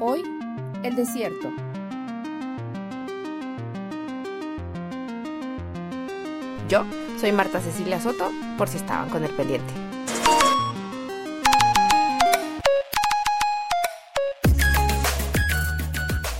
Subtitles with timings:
[0.00, 0.22] Hoy,
[0.84, 1.50] el desierto.
[6.68, 6.84] Yo
[7.20, 9.72] soy Marta Cecilia Soto, por si estaban con el pendiente.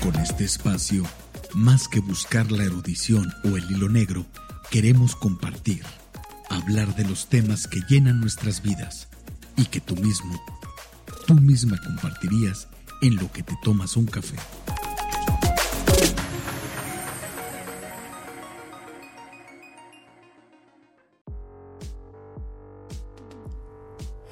[0.02, 1.02] Con este espacio,
[1.54, 4.24] más que buscar la erudición o el hilo negro,
[4.70, 5.82] queremos compartir,
[6.50, 9.08] hablar de los temas que llenan nuestras vidas
[9.56, 10.38] y que tú mismo,
[11.26, 12.68] tú misma compartirías
[13.00, 14.36] en lo que te tomas un café.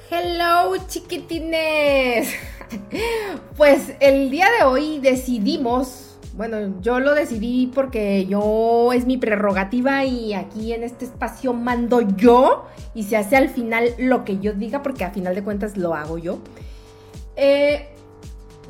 [0.09, 2.29] Hello chiquitines.
[3.55, 6.06] Pues el día de hoy decidimos,
[6.37, 12.01] bueno, yo lo decidí porque yo es mi prerrogativa y aquí en este espacio mando
[12.01, 15.77] yo y se hace al final lo que yo diga porque a final de cuentas
[15.77, 16.37] lo hago yo.
[17.35, 17.89] Eh,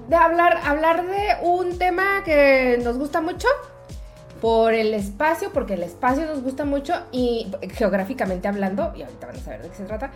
[0.08, 3.50] de hablar, hablar de un tema que nos gusta mucho
[4.42, 9.36] por el espacio, porque el espacio nos gusta mucho y geográficamente hablando, y ahorita van
[9.36, 10.12] a saber de qué se trata,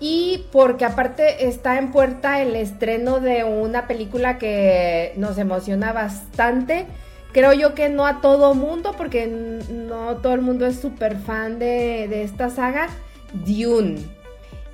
[0.00, 6.86] y porque aparte está en puerta el estreno de una película que nos emociona bastante.
[7.32, 11.58] Creo yo que no a todo mundo, porque no todo el mundo es súper fan
[11.58, 12.88] de, de esta saga,
[13.32, 14.00] Dune.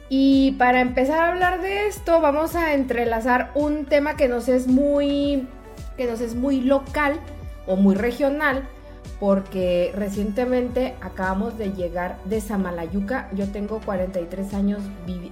[0.09, 4.67] Y para empezar a hablar de esto, vamos a entrelazar un tema que nos es
[4.67, 5.47] muy,
[5.99, 7.21] que nos es muy local
[7.67, 8.67] o muy regional,
[9.21, 13.29] porque recientemente acabamos de llegar de Samalayuca.
[13.35, 14.81] Yo tengo 43 años,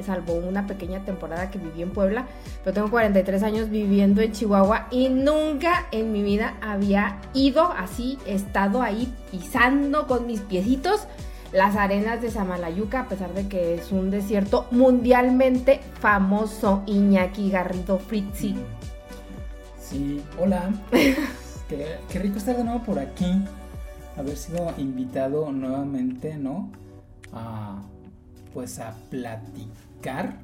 [0.05, 2.27] salvo una pequeña temporada que viví en Puebla,
[2.65, 8.19] pero tengo 43 años viviendo en Chihuahua y nunca en mi vida había ido así,
[8.27, 11.07] estado ahí pisando con mis piecitos
[11.53, 17.99] las arenas de Samalayuca, a pesar de que es un desierto mundialmente famoso, Iñaki Garrido
[17.99, 18.57] Fritzi.
[19.79, 20.71] Sí, hola.
[21.69, 23.43] qué, rico estar de nuevo por aquí.
[24.17, 26.71] Haber sido invitado nuevamente, ¿no?
[27.33, 27.83] A,
[28.55, 30.39] pues a platicar.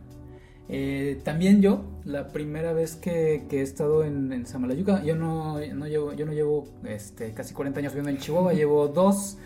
[0.69, 6.13] Eh, también yo, la primera vez que, he estado en, en Samalayuca, yo no, llevo,
[6.13, 9.39] yo no llevo este, casi 40 años viviendo en Chihuahua, llevo dos.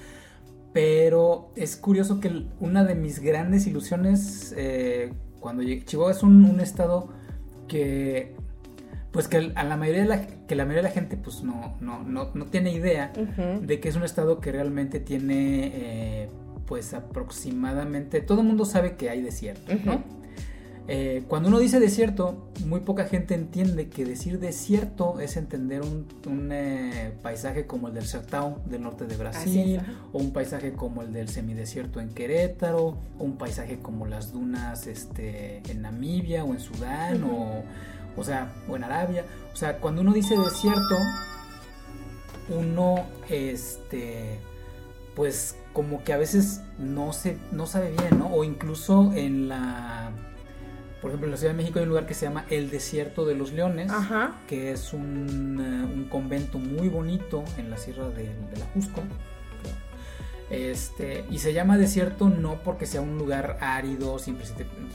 [0.72, 5.10] Pero es curioso que una de mis grandes ilusiones eh,
[5.40, 7.08] cuando llegué, Chihuahua es un, estado
[7.66, 8.35] que
[9.12, 11.76] pues que a la mayoría de la, que la mayoría de la gente pues no,
[11.80, 13.12] no, no, no tiene idea
[13.60, 16.28] de que es un estado que realmente tiene eh,
[16.66, 20.02] pues aproximadamente todo el mundo sabe que hay desierto, ¿no?
[20.88, 26.06] Eh, cuando uno dice desierto, muy poca gente entiende que decir desierto es entender un,
[26.52, 29.80] eh, paisaje como el del Sertão del norte de Brasil,
[30.12, 34.86] o un paisaje como el del semidesierto en Querétaro, o un paisaje como las dunas
[34.86, 37.64] este, en Namibia o en Sudán, o,
[38.16, 39.24] o, sea, o en Arabia.
[39.52, 40.96] O sea, cuando uno dice desierto,
[42.48, 44.38] uno, este,
[45.14, 48.28] pues como que a veces no, se, no sabe bien, ¿no?
[48.28, 50.12] O incluso en la
[51.06, 53.26] por ejemplo, en la Ciudad de México hay un lugar que se llama El Desierto
[53.26, 53.92] de los Leones,
[54.48, 58.24] que es un, eh, un, convento muy bonito en la Sierra de,
[58.58, 59.02] la Jusco.
[60.50, 64.36] Este, y se llama desierto no porque sea un lugar árido, sin,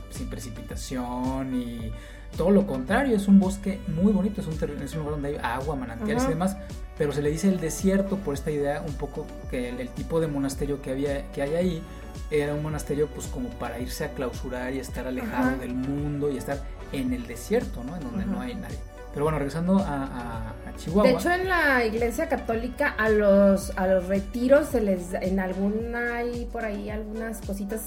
[0.09, 1.91] sin precipitación y
[2.37, 5.37] todo lo contrario, es un bosque muy bonito, es un, es un lugar donde hay
[5.41, 6.57] agua, manantiales y demás,
[6.97, 10.19] pero se le dice el desierto por esta idea un poco que el, el, tipo
[10.19, 11.83] de monasterio que, había, que hay ahí
[12.29, 16.37] era un monasterio pues como para irse a clausurar y estar alejado del mundo y
[16.37, 17.95] estar en el desierto, ¿no?
[17.95, 18.77] En donde no hay nadie.
[19.13, 21.03] Pero bueno, regresando a, Chihuahua.
[21.03, 26.15] De hecho, en la iglesia católica a los, a los retiros se les, en alguna,
[26.17, 27.81] hay por ahí algunas cositas,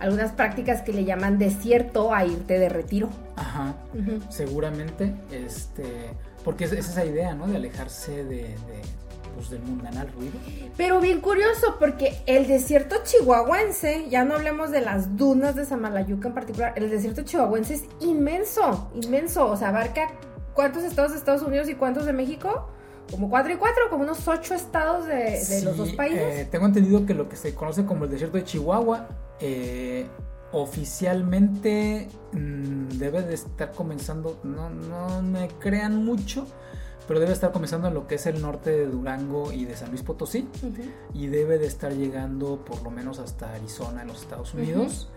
[0.00, 3.08] algunas prácticas que le llaman desierto a irte de retiro.
[3.36, 3.74] Ajá,
[4.28, 5.84] seguramente, este,
[6.44, 7.46] porque es, esa idea, ¿no?
[7.46, 8.56] De alejarse de
[9.40, 10.34] pues, del mundanal ruido.
[10.76, 16.28] Pero bien curioso, porque el desierto chihuahuense, ya no hablemos de las dunas de Samalayuca
[16.28, 19.46] en particular, el desierto chihuahuense es inmenso, inmenso.
[19.46, 20.10] O sea, abarca
[20.52, 22.68] cuántos estados de Estados Unidos y cuántos de México.
[23.10, 26.20] Como cuatro y cuatro, como unos ocho estados de, los dos países.
[26.20, 29.08] Eh, tengo entendido que lo que se conoce como el desierto de Chihuahua
[29.40, 30.06] eh,
[30.52, 36.46] oficialmente mm, debe de estar comenzando, no, no me crean mucho,
[37.06, 39.88] pero debe estar comenzando en lo que es el norte de Durango y de San
[39.88, 40.46] Luis Potosí
[41.12, 45.10] y debe de estar llegando por lo menos hasta Arizona en los Estados Unidos.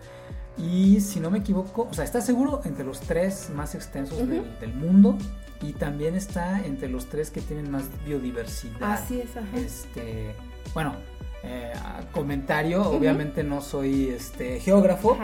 [0.56, 4.74] Y si no me equivoco, o sea, está seguro entre los tres más extensos del,
[4.74, 5.16] mundo
[5.62, 8.92] y también está entre los tres que tienen más biodiversidad.
[8.92, 9.56] Así es, ajá.
[9.56, 10.34] Este,
[10.74, 10.94] bueno,
[11.44, 11.72] eh,
[12.12, 15.16] comentario, obviamente no soy este geógrafo,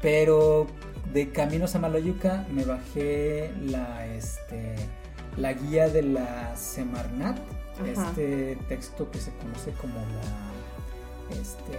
[0.00, 0.66] pero
[1.12, 4.74] de Caminos a Malayuca me bajé la este
[5.36, 7.38] la guía de la Semarnat,
[7.84, 11.78] este texto que se conoce como la este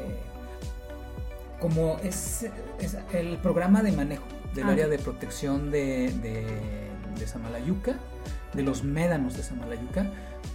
[1.60, 2.48] como es,
[3.14, 6.46] el programa de manejo del ah, área de protección de, de,
[7.18, 7.96] de Samalayuca,
[8.54, 10.06] de los médanos de Samalayuca.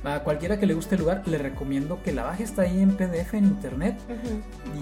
[0.02, 2.44] A cualquiera que le guste el lugar, le recomiendo que la baje.
[2.44, 3.98] Está ahí en PDF en internet.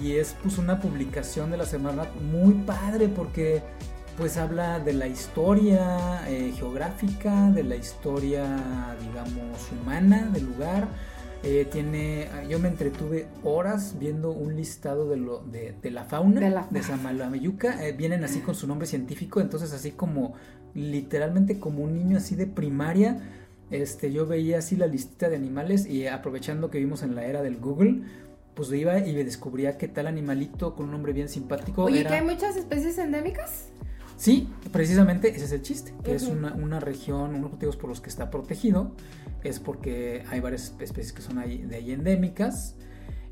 [0.01, 3.61] Y es pues una publicación de la semana muy padre porque
[4.17, 10.87] pues habla de la historia eh, geográfica, de la historia, digamos, humana del lugar.
[11.41, 16.49] Eh, tiene, yo me entretuve horas viendo un listado de, lo, de, la fauna de,
[16.49, 16.67] la...
[16.81, 17.85] Samalayuca.
[17.85, 20.33] Eh, vienen así con su nombre científico, entonces así como
[20.73, 23.38] literalmente como un niño así de primaria
[23.71, 27.41] este, yo veía así la listita de animales y aprovechando que vimos en la era
[27.41, 28.01] del Google,
[28.55, 31.83] pues iba y me descubría que tal animalito con un nombre bien simpático.
[31.83, 33.69] Oye, ¿que hay muchas especies endémicas?
[34.17, 38.01] Sí, precisamente ese es el chiste, que es una, una, región, unos motivos por los
[38.01, 38.91] que está protegido,
[39.45, 42.75] es porque hay varias especies que son ahí, de ahí endémicas.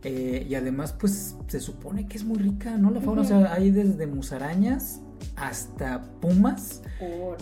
[0.03, 2.91] Eh, y además, pues se supone que es muy rica, ¿no?
[2.91, 5.01] La fauna, o sea, hay desde musarañas
[5.35, 6.81] hasta Pumas.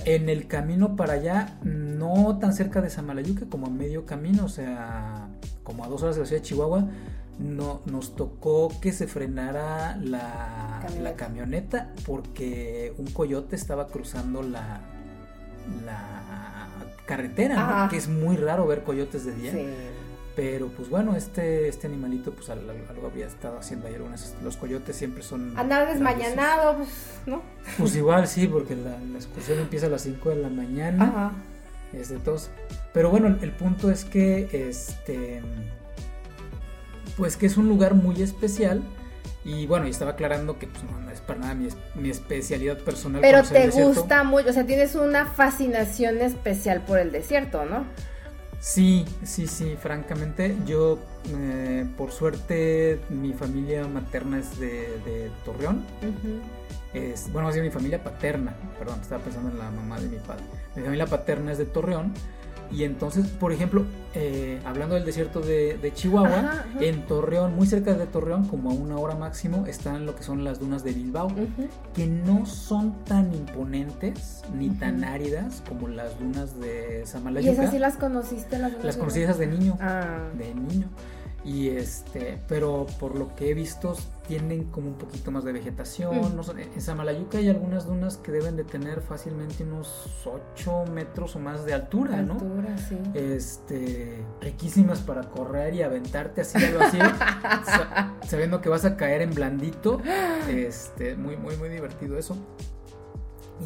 [0.06, 4.50] En el camino para allá, no tan cerca de Samalayuca como a medio camino, o
[4.50, 5.30] sea,
[5.64, 6.88] como a dos horas de la ciudad de Chihuahua,
[7.40, 14.82] no, nos tocó que se frenara la camioneta, porque un coyote estaba cruzando la,
[15.86, 16.26] la
[17.06, 19.54] carretera, que es muy raro ver coyotes de día.
[20.36, 22.74] Pero pues bueno, este, este animalito pues algo,
[23.06, 24.02] había estado haciendo ayer.
[24.44, 25.58] Los coyotes siempre son...
[25.58, 26.90] Andar desmañanado, pues,
[27.26, 27.42] ¿no?
[27.78, 31.04] Pues igual sí, porque la, excursión empieza a las 5 de la mañana.
[31.06, 31.32] Ajá.
[31.94, 32.50] Es de todos.
[32.94, 35.42] Pero bueno, el, punto es que este...
[37.16, 38.84] Pues que es un lugar muy especial.
[39.46, 43.22] Y bueno, y estaba aclarando que pues, no, es para nada mi, mi especialidad personal.
[43.22, 47.86] Pero te gusta mucho, o sea, tienes una fascinación especial por el desierto, ¿no?
[48.66, 50.58] Sí, sí, sí, francamente.
[50.66, 50.98] Yo,
[51.30, 55.86] eh, por suerte, mi familia materna es de, Torreón.
[56.92, 60.44] es, bueno, bien mi familia paterna, perdón, estaba pensando en la mamá de mi padre.
[60.76, 62.12] Mi familia paterna es de Torreón
[62.72, 68.06] y entonces, por ejemplo, eh, hablando del desierto de, Chihuahua, en Torreón, muy cerca de
[68.08, 71.30] Torreón, como a una hora máximo, están lo que son las dunas de Bilbao,
[71.94, 77.52] que no son tan imponentes ni tan áridas como las dunas de Samalayuca.
[77.52, 78.58] ¿Y esas sí las conociste?
[78.58, 79.78] Las, las conocí esas de niño.
[79.80, 80.30] Ah.
[80.38, 80.88] De niño.
[81.46, 83.96] Y este, pero por lo que he visto,
[84.28, 86.36] tienen como un poquito más de vegetación.
[86.36, 86.60] Mm.
[86.74, 91.64] en Samalayuca hay algunas dunas que deben de tener fácilmente unos 8 metros o más
[91.64, 92.34] de altura, ¿no?
[92.34, 92.98] Altura, sí.
[93.14, 96.98] Este, riquísimas para correr y aventarte así algo así,
[98.28, 100.02] sabiendo que vas a caer en blandito.
[100.50, 102.36] Este, muy, muy, muy divertido eso.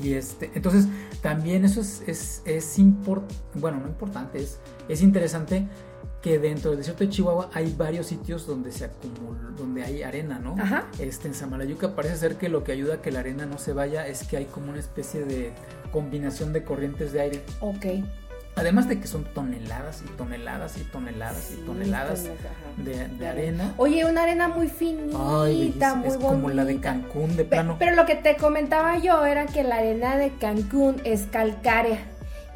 [0.04, 0.88] Y este, entonces
[1.22, 5.68] también eso es, es, es importante, bueno, no importante, es, es interesante
[6.22, 10.40] que dentro del desierto de Chihuahua hay varios sitios donde se acumula, donde hay arena,
[10.40, 10.56] ¿no?
[10.60, 10.88] Ajá.
[11.00, 13.74] Este, en Samalayuca parece ser que lo que ayuda a que la arena no se
[13.74, 15.54] vaya es que hay como una especie de
[15.92, 17.42] combinación de corrientes de aire.
[17.62, 17.86] Ok.
[18.56, 22.26] Además de que son toneladas y toneladas y toneladas y toneladas
[22.76, 23.74] de, arena.
[23.78, 27.78] Oye, una arena muy finita, muy es como la de Cancún de plano.
[27.80, 32.00] pero lo que te comentaba yo era que la arena de Cancún es calcárea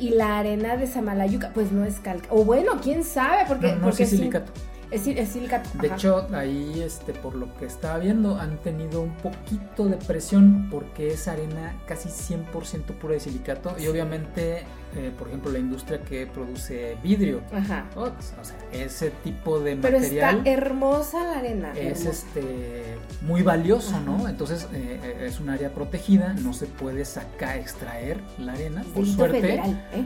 [0.04, 2.28] y la arena de Samalayuca, pues no es calca.
[2.30, 4.52] O bueno, quién sabe, porque, no, porque es silicato.
[4.92, 5.70] Es, silicato.
[5.82, 10.68] De hecho, ahí, este, por lo que estaba viendo, han tenido un poquito de presión
[10.70, 13.76] porque es arena casi 100% pura de silicato.
[13.80, 17.42] Y obviamente, eh, por ejemplo, la industria que produce vidrio.
[17.52, 17.90] Ajá.
[17.96, 20.38] o sea, ese tipo de Pero material.
[20.38, 21.74] está hermosa la arena.
[21.74, 24.28] Es este muy valioso, ¿no?
[24.28, 28.84] Entonces, eh, eh, es un área protegida, no se puede sacar, extraer la arena.
[28.94, 29.42] Por suerte.
[29.42, 30.06] Federal, ¿eh?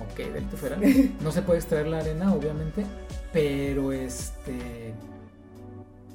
[0.00, 0.82] ok, delito federal.
[1.22, 2.84] No se puede extraer la arena, obviamente
[3.32, 4.81] pero este.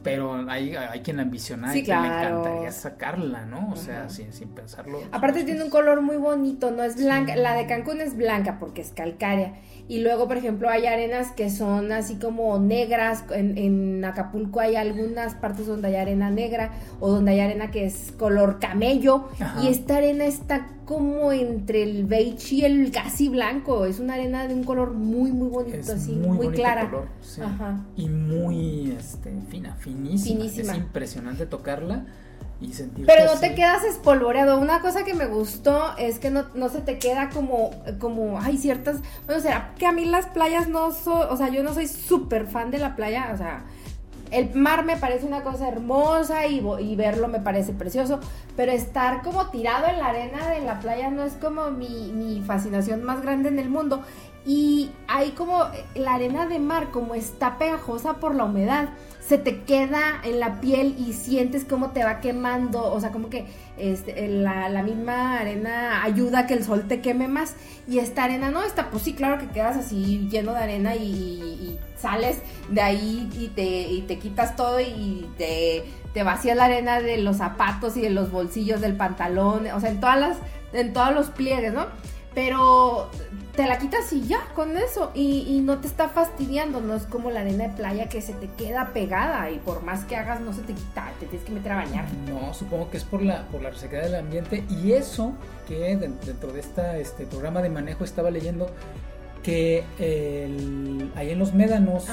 [0.07, 3.69] Pero hay, hay quien ambiciona y que le encantaría sacarla, ¿no?
[3.71, 5.01] O sea, sin, sin, pensarlo.
[5.11, 6.83] Aparte tiene un color muy bonito, ¿no?
[6.83, 7.35] Es blanca.
[7.35, 9.55] La de Cancún es blanca porque es calcárea.
[9.89, 13.25] Y luego, por ejemplo, hay arenas que son así como negras.
[13.31, 16.71] En, Acapulco hay algunas partes donde hay arena negra
[17.01, 19.27] o donde hay arena que es color camello.
[19.61, 23.85] Y esta arena está como entre el beige y el casi blanco.
[23.85, 26.89] Es una arena de un color muy, muy bonito, así, muy, clara.
[27.97, 30.39] Y muy este, fina, finísima.
[30.39, 30.71] finísima.
[30.71, 32.05] Es impresionante tocarla
[32.59, 32.71] y
[33.05, 34.59] Pero no te quedas espolvoreado.
[34.59, 38.97] Una cosa que me gustó es que no, se te queda como, como, hay ciertas,
[39.25, 41.87] bueno, o sea, que a mí las playas no soy, o sea, yo no soy
[41.87, 43.65] súper fan de la playa, o sea,
[44.31, 48.19] el mar me parece una cosa hermosa y, verlo me parece precioso,
[48.55, 52.41] pero estar como tirado en la arena de la playa no es como mi, mi
[52.41, 54.03] fascinación más grande en el mundo.
[54.45, 55.65] Y hay como
[55.95, 58.89] la arena de mar, como está pegajosa por la humedad
[59.27, 63.29] se te queda en la piel y sientes cómo te va quemando, o sea, como
[63.29, 63.45] que
[63.77, 67.55] este, la, misma arena ayuda a que el sol te queme más.
[67.89, 71.77] Y esta arena no está, pues sí, claro que quedas así lleno de arena y,
[71.97, 72.37] sales
[72.69, 77.17] de ahí y te, y te quitas todo y te, te vacías la arena de
[77.17, 80.37] los zapatos y de los bolsillos del pantalón, o sea, en todas las,
[80.73, 81.87] en todos los pliegues, ¿no?
[82.35, 83.09] Pero
[83.57, 85.11] te la quitas y ya, con eso.
[85.15, 88.47] Y, no te está fastidiando, no es como la arena de playa que se te
[88.47, 91.71] queda pegada y por más que hagas no se te quita, te tienes que meter
[91.71, 92.05] a bañar.
[92.29, 95.33] No, supongo que es por la, por la resequedad del ambiente y eso
[95.67, 98.67] que dentro de esta, este programa de manejo estaba leyendo
[99.41, 99.83] que
[101.15, 102.05] ahí en los médanos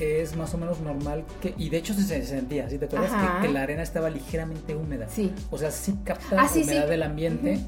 [0.00, 3.12] es más o menos normal que, y de hecho se, sentía, ¿sí te acuerdas?
[3.42, 5.06] Que, la arena estaba ligeramente húmeda.
[5.08, 5.32] Sí.
[5.50, 7.60] O sea, sí capta la ah, humedad del ambiente.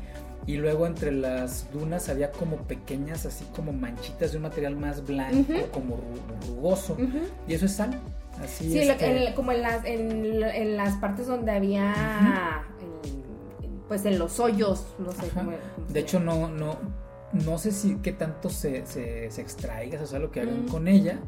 [0.46, 5.04] Y luego entre las dunas había como pequeñas, así como manchitas de un material más
[5.06, 5.98] blanco, como
[6.46, 6.96] rugoso.
[7.48, 7.98] Y eso es sal.
[8.42, 8.88] Así sí,
[9.34, 12.64] como en las, en, las partes donde había,
[13.88, 15.52] pues en los hoyos, no sé cómo,
[15.88, 16.76] De hecho, no, no,
[17.32, 20.88] no sé si qué tanto se, se, se extraiga, o sea, lo que hagan con
[20.88, 21.20] ella,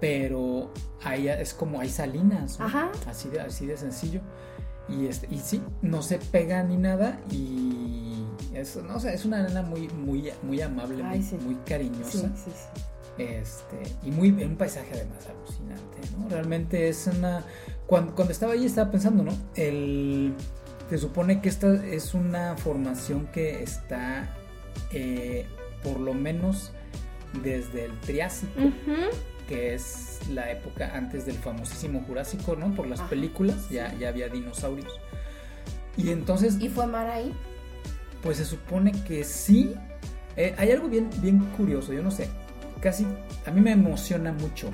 [0.00, 0.70] pero
[1.02, 2.58] ahí es como hay salinas,
[3.06, 4.20] así, de, así de sencillo.
[4.88, 8.03] Y, este, y sí, no se pega ni nada y
[8.54, 12.30] es, no, es una arena muy, muy, muy amable, muy, cariñosa.
[13.18, 16.28] este, y muy, un paisaje además alucinante, ¿no?
[16.28, 17.44] Realmente es una...
[17.86, 19.32] Cuando, cuando estaba ahí estaba pensando, ¿no?
[19.54, 20.34] El,
[20.88, 24.28] se supone que esta es una formación que está
[24.92, 25.46] eh,
[25.82, 26.72] por lo menos
[27.42, 28.60] desde el Triásico
[29.48, 32.74] que es la época antes del famosísimo Jurásico, ¿no?
[32.74, 34.92] Por las películas, ya, ya había dinosaurios.
[35.96, 36.56] Y entonces...
[36.60, 37.34] ¿Y fue mar ahí?
[38.24, 39.74] Pues se supone que sí.
[40.36, 42.28] Eh, hay algo bien, bien curioso, yo no sé.
[42.80, 43.06] Casi
[43.46, 44.70] a mí me emociona mucho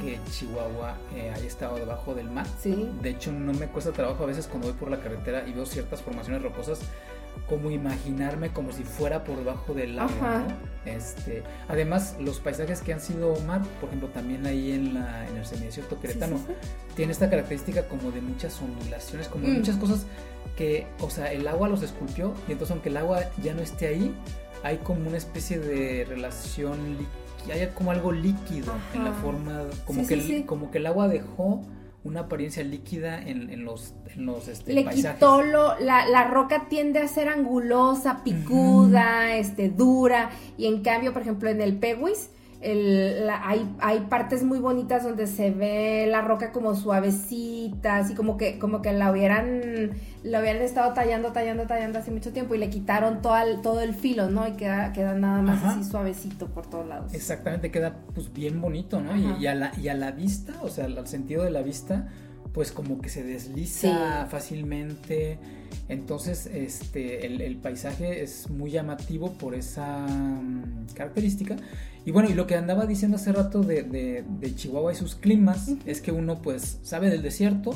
[0.00, 2.46] que Chihuahua eh, haya estado debajo del mar.
[2.60, 2.90] Sí.
[3.02, 5.66] De hecho, no me cuesta trabajo a veces cuando voy por la carretera y veo
[5.66, 6.80] ciertas formaciones rocosas
[7.48, 10.44] como imaginarme como si fuera por debajo del agua,
[10.84, 15.36] Este, además, los paisajes que han sido mar, por ejemplo, también ahí en, la, en
[15.36, 16.40] el semidesierto queretano,
[16.96, 19.56] tiene esta característica como de muchas ondulaciones, como de mm.
[19.58, 20.06] muchas cosas
[20.56, 23.88] que, o sea, el agua los esculpió y entonces aunque el agua ya no esté
[23.88, 24.14] ahí,
[24.62, 26.78] hay como una especie de relación,
[27.52, 31.62] hay como algo líquido en la forma, como, que como que el agua dejó
[32.04, 36.98] una apariencia líquida en, los, en los este, Le quitó lo, la, la, roca tiende
[36.98, 42.30] a ser angulosa, picuda, este, dura, y en cambio, por ejemplo, en el Peguis,
[42.62, 48.36] el, hay, hay, partes muy bonitas donde se ve la roca como suavecita, así como
[48.36, 49.90] que, como que la hubieran,
[50.22, 53.80] la hubieran estado tallando, tallando, tallando hace mucho tiempo y le quitaron todo el, todo
[53.80, 54.46] el filo, ¿no?
[54.46, 57.12] Y queda, queda nada más así suavecito por todos lados.
[57.14, 59.16] Exactamente, queda pues bien bonito, ¿no?
[59.16, 62.08] Y, a la, y a la vista, o sea, al sentido de la vista,
[62.52, 65.38] pues como que se desliza fácilmente.
[65.88, 71.56] Entonces, este, el, paisaje es muy llamativo por esa mm, característica.
[72.04, 74.24] Y bueno, y lo que andaba diciendo hace rato de,
[74.56, 77.74] Chihuahua y sus climas es que uno pues sabe del desierto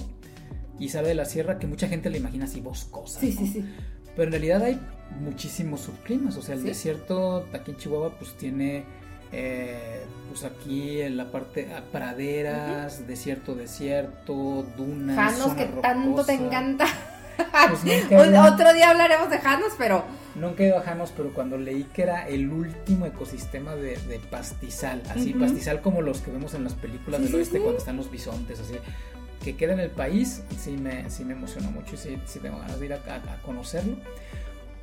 [0.78, 3.20] y sabe de la sierra que mucha gente le imagina así boscosa.
[3.20, 3.64] Sí, sí, sí.
[4.16, 4.80] Pero en realidad hay
[5.20, 6.36] muchísimos subclimas.
[6.36, 8.84] O sea, el desierto aquí en Chihuahua pues tiene
[9.32, 15.16] eh, pues aquí en la parte ah, praderas, desierto, desierto, dunas.
[15.16, 16.86] Janos que tanto te encanta.
[17.68, 17.80] Pues
[18.52, 20.04] otro día hablaremos de Janos, pero
[20.36, 23.98] Nunca he ido a Janos, pero cuando leí que era el último ecosistema de,
[24.30, 28.10] pastizal, así, pastizal como los que vemos en las películas del oeste cuando están los
[28.10, 28.74] bisontes, así,
[29.42, 32.58] que queda en el país, sí me, sí me emocionó mucho y sí, sí tengo
[32.58, 33.96] ganas de ir a, conocerlo.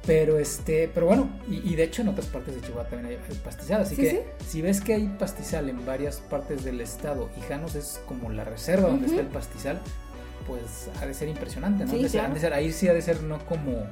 [0.06, 3.82] Pero este, pero bueno, y, de hecho en otras partes de Chihuahua también hay, pastizal,
[3.82, 8.02] así que si ves que hay pastizal en varias partes del estado y Janos es
[8.06, 9.80] como la reserva donde está el pastizal,
[10.46, 11.92] pues ha de ser impresionante, ¿no?
[11.92, 13.88] Sí, de ser, ahí sí ha de ser no como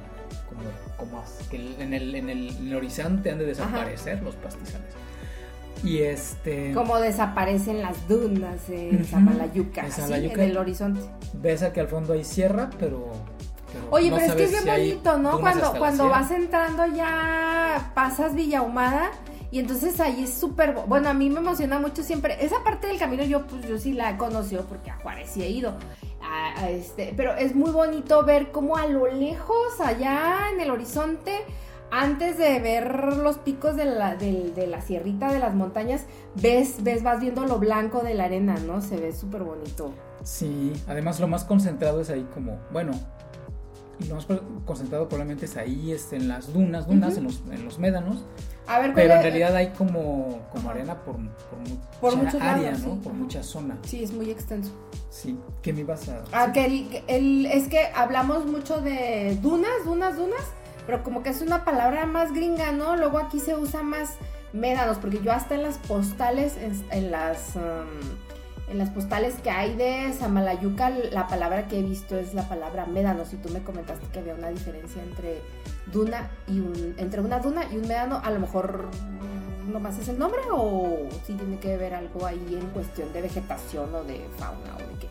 [0.48, 0.62] como,
[0.96, 4.94] como que en el, en el, horizonte han de desaparecer los pastizales.
[5.84, 6.72] Y este.
[6.74, 11.00] Como desaparecen las dunas en Samalayuca, en, el horizonte.
[11.34, 13.12] Ves que al fondo hay sierra, pero.
[13.90, 15.40] Oye, pero es que es bien bonito, ¿no?
[15.40, 19.10] Cuando, cuando vas entrando ya pasas Villahumada
[19.52, 20.74] y entonces ahí es súper.
[20.86, 22.42] Bueno, a mí me emociona mucho siempre.
[22.44, 25.42] Esa parte del camino yo, pues yo sí la he conocido porque a Juárez sí
[25.42, 25.74] he ido
[26.68, 31.32] este, pero es muy bonito ver cómo a lo lejos, allá en el horizonte,
[31.90, 37.02] antes de ver los picos de la, de, la sierrita de las montañas, ves, ves,
[37.02, 38.80] vas viendo lo blanco de la arena, ¿no?
[38.80, 39.92] Se ve súper bonito.
[40.24, 42.92] Sí, además lo más concentrado es ahí como, bueno,
[44.08, 44.26] lo más
[44.64, 48.24] concentrado probablemente es ahí, es en las dunas, dunas, en, los, en los médanos.
[48.66, 51.16] A ver, pero en realidad hay como, como arena por,
[52.00, 52.96] por, mucha área, ¿no?
[52.96, 53.76] Por mucha zona.
[53.82, 54.70] Sí, es muy extenso.
[55.10, 60.16] Sí, ¿qué me ibas a Ah, que el, es que hablamos mucho de dunas, dunas,
[60.16, 60.42] dunas,
[60.86, 62.96] pero como que es una palabra más gringa, ¿no?
[62.96, 64.14] Luego aquí se usa más
[64.52, 66.56] médanos, porque yo hasta en las postales,
[66.90, 67.56] en, las...
[67.56, 68.32] Um,
[68.70, 72.86] en las postales que hay de Samalayuca, la palabra que he visto es la palabra
[72.86, 73.26] médano.
[73.26, 75.42] Si tú me comentaste que había una diferencia entre
[75.92, 78.88] duna y un, entre una duna y un médano, a lo mejor
[79.70, 83.94] nomás es el nombre o si tiene que ver algo ahí en cuestión de vegetación
[83.94, 85.08] o de fauna o de qué.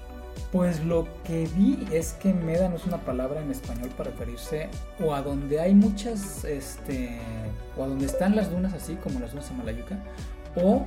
[0.51, 4.69] Pues lo que vi es que médano es una palabra en español para referirse
[4.99, 7.19] o a donde hay muchas, este,
[7.77, 9.97] o a donde están las dunas así como las dunas de Samalayuca,
[10.57, 10.85] o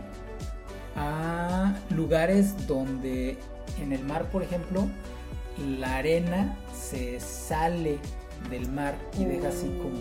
[0.97, 3.39] a lugares donde
[3.81, 4.87] en el mar, por ejemplo,
[5.79, 7.99] la arena se sale
[8.51, 9.79] del mar y deja así mm.
[9.79, 9.99] como...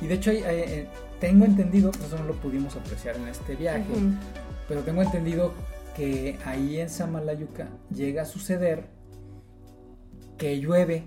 [0.00, 0.88] Y de hecho, eh,
[1.20, 3.84] tengo entendido, eso no lo pudimos apreciar en este viaje,
[4.66, 5.52] pero tengo entendido
[5.94, 8.84] que ahí en Samalayuca llega a suceder
[10.38, 11.04] que llueve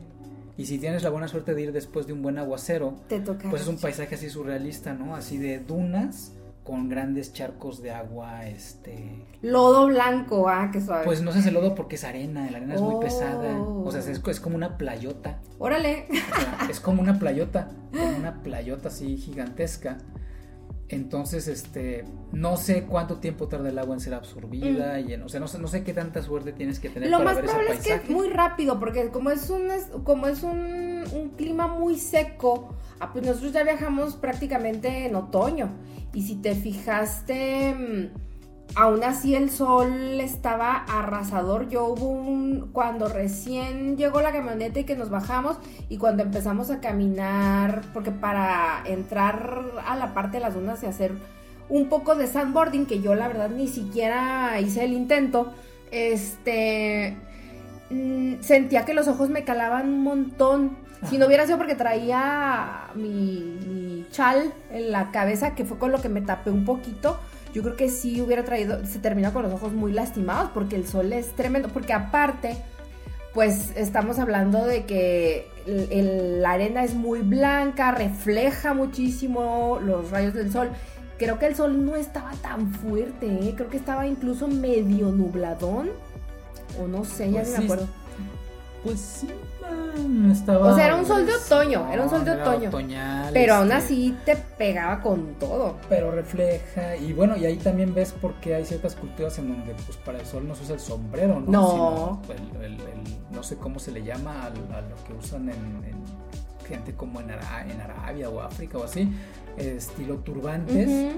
[0.55, 2.95] y si tienes la buena suerte de ir después de un buen aguacero,
[3.49, 5.15] pues es un paisaje así surrealista, ¿no?
[5.15, 6.33] Así de dunas
[6.63, 9.25] con grandes charcos de agua, este...
[9.41, 11.03] Lodo blanco, ah, que suave.
[11.03, 14.22] Pues no es lodo porque es arena, la arena es muy pesada, o sea, es,
[14.25, 15.39] es como una playota.
[15.60, 16.08] Órale.
[16.70, 19.98] es como una playota, como una playota así gigantesca.
[20.89, 25.10] Entonces, este, no sé cuánto tiempo tarda el agua en ser absorbida mm.
[25.10, 27.39] y o sea, no sé, no sé qué tanta suerte tienes que tener Lo más
[27.39, 29.70] probable es que es muy rápido, porque como es un,
[30.03, 35.72] como es un, un clima muy seco, ah, pues nosotros ya viajamos prácticamente en otoño
[36.13, 38.34] y si te fijaste, mm,
[38.75, 41.70] aún así el sol estaba arrasador.
[41.70, 45.58] Yo hubo un, cuando recién llegó la camioneta y que nos bajamos
[45.89, 50.86] y cuando empezamos a caminar, porque para entrar a la parte de las dunas y
[50.86, 51.13] hacer
[51.69, 55.54] un poco de sandboarding, que yo la verdad ni siquiera hice el intento,
[55.91, 57.17] este,
[57.89, 60.83] mm, sentía que los ojos me calaban un montón.
[61.09, 66.01] Si no hubiera sido porque traía mi, chal en la cabeza, que fue con lo
[66.01, 67.19] que me tapé un poquito,
[67.53, 70.87] yo creo que sí hubiera traído, se terminó con los ojos muy lastimados porque el
[70.87, 72.57] sol es tremendo, porque aparte,
[73.33, 80.51] pues estamos hablando de que la arena es muy blanca, refleja muchísimo los rayos del
[80.51, 80.69] sol.
[81.17, 83.53] Creo que el sol no estaba tan fuerte, ¿eh?
[83.55, 85.91] creo que estaba incluso medio nubladón,
[86.81, 87.87] o no sé, ya no pues me acuerdo.
[88.83, 89.29] Pues sí,
[90.32, 90.71] estaba.
[90.71, 92.69] O sea, era un sol de otoño, era un sol de otoño.
[93.34, 95.78] pero aún este, así te pegaba con todo.
[95.89, 99.97] Pero refleja, y bueno, y ahí también ves porque hay ciertas culturas en donde, pues
[99.97, 101.52] para el sol no se usa el sombrero, ¿no?
[101.52, 102.21] No.
[103.32, 105.84] no sé cómo se le llama a, lo que usan en,
[106.67, 109.12] gente como en, en Arabia o África o así,
[109.58, 111.13] estilo turbantes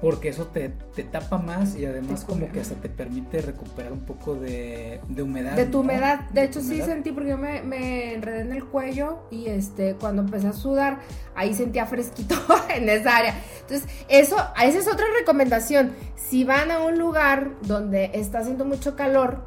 [0.00, 0.68] porque eso te,
[1.10, 5.56] tapa más y además como que hasta te permite recuperar un poco de, humedad.
[5.56, 9.46] De tu humedad, de hecho sí sentí porque yo me, enredé en el cuello y
[9.46, 10.98] este cuando empecé a sudar
[11.34, 12.36] ahí sentía fresquito
[12.74, 13.34] en esa área.
[13.62, 15.92] Entonces eso, esa es otra recomendación.
[16.14, 19.44] Si van a un lugar donde está haciendo mucho calor,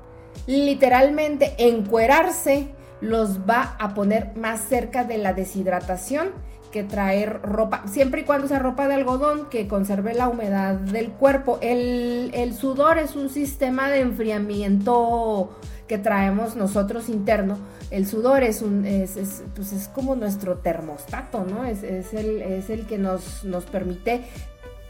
[0.48, 2.70] literalmente encuerarse
[3.02, 6.32] los va a poner más cerca de la deshidratación
[6.72, 11.10] que traer ropa, siempre y cuando sea ropa de algodón que conserve la humedad del
[11.10, 11.58] cuerpo.
[11.62, 17.58] El, sudor es un sistema de enfriamiento que traemos nosotros interno.
[17.90, 19.18] El sudor es un es,
[19.56, 21.66] pues es como nuestro termostato, ¿no?
[21.66, 24.22] Es, el, es el que nos, nos permite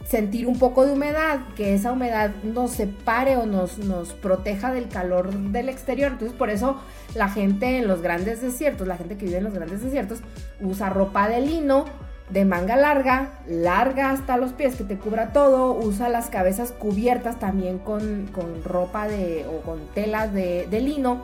[0.10, 4.88] sentir un poco de humedad, que esa humedad nos separe o nos, nos proteja del
[4.88, 6.14] calor del exterior.
[6.14, 6.82] Entonces, por eso
[7.14, 10.22] la gente en los grandes desiertos, la gente que vive en los grandes desiertos,
[10.62, 11.86] usa ropa de lino
[12.32, 17.40] de manga larga, larga hasta los pies, que te cubra todo, usa las cabezas cubiertas
[17.40, 18.30] también con,
[18.64, 21.24] ropa de, o con telas de, de lino,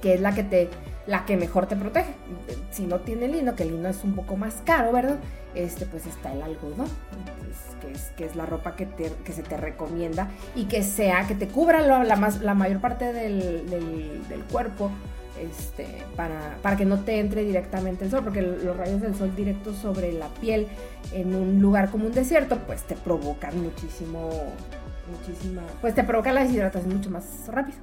[0.00, 0.70] que es la que te
[1.06, 2.14] la que mejor te protege.
[2.70, 5.18] Si no tiene lino, que el lino es un poco más caro, ¿verdad?
[5.54, 6.88] Este, pues está el algodón,
[7.80, 11.34] que es, que es la ropa que, que se te recomienda y que sea, que
[11.34, 14.90] te cubra la, más, la mayor parte del, del, cuerpo.
[15.40, 19.34] Este, para, para, que no te entre directamente el sol, porque los rayos del sol
[19.34, 20.68] directos sobre la piel
[21.12, 24.30] en un lugar como un desierto, pues te provocan muchísimo,
[25.10, 27.78] muchísima, pues te provoca la deshidratación mucho más rápido.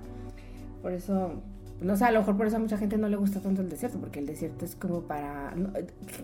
[0.82, 1.44] Por eso
[1.82, 3.70] no sé, a lo mejor por eso a mucha gente no le gusta tanto el
[3.70, 5.54] desierto, porque el desierto es como para...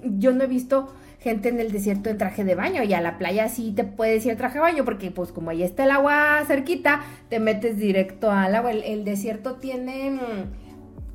[0.04, 3.18] yo no he visto gente en el desierto en traje de baño y a la
[3.18, 5.92] playa sí te puedes ir en traje de baño, porque pues como ahí está el
[5.92, 8.72] agua cerquita, te metes directo al agua.
[8.72, 10.20] El, desierto tiene,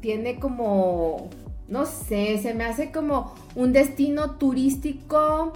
[0.00, 1.30] tiene como,
[1.68, 5.52] no sé, se me hace como un destino turístico,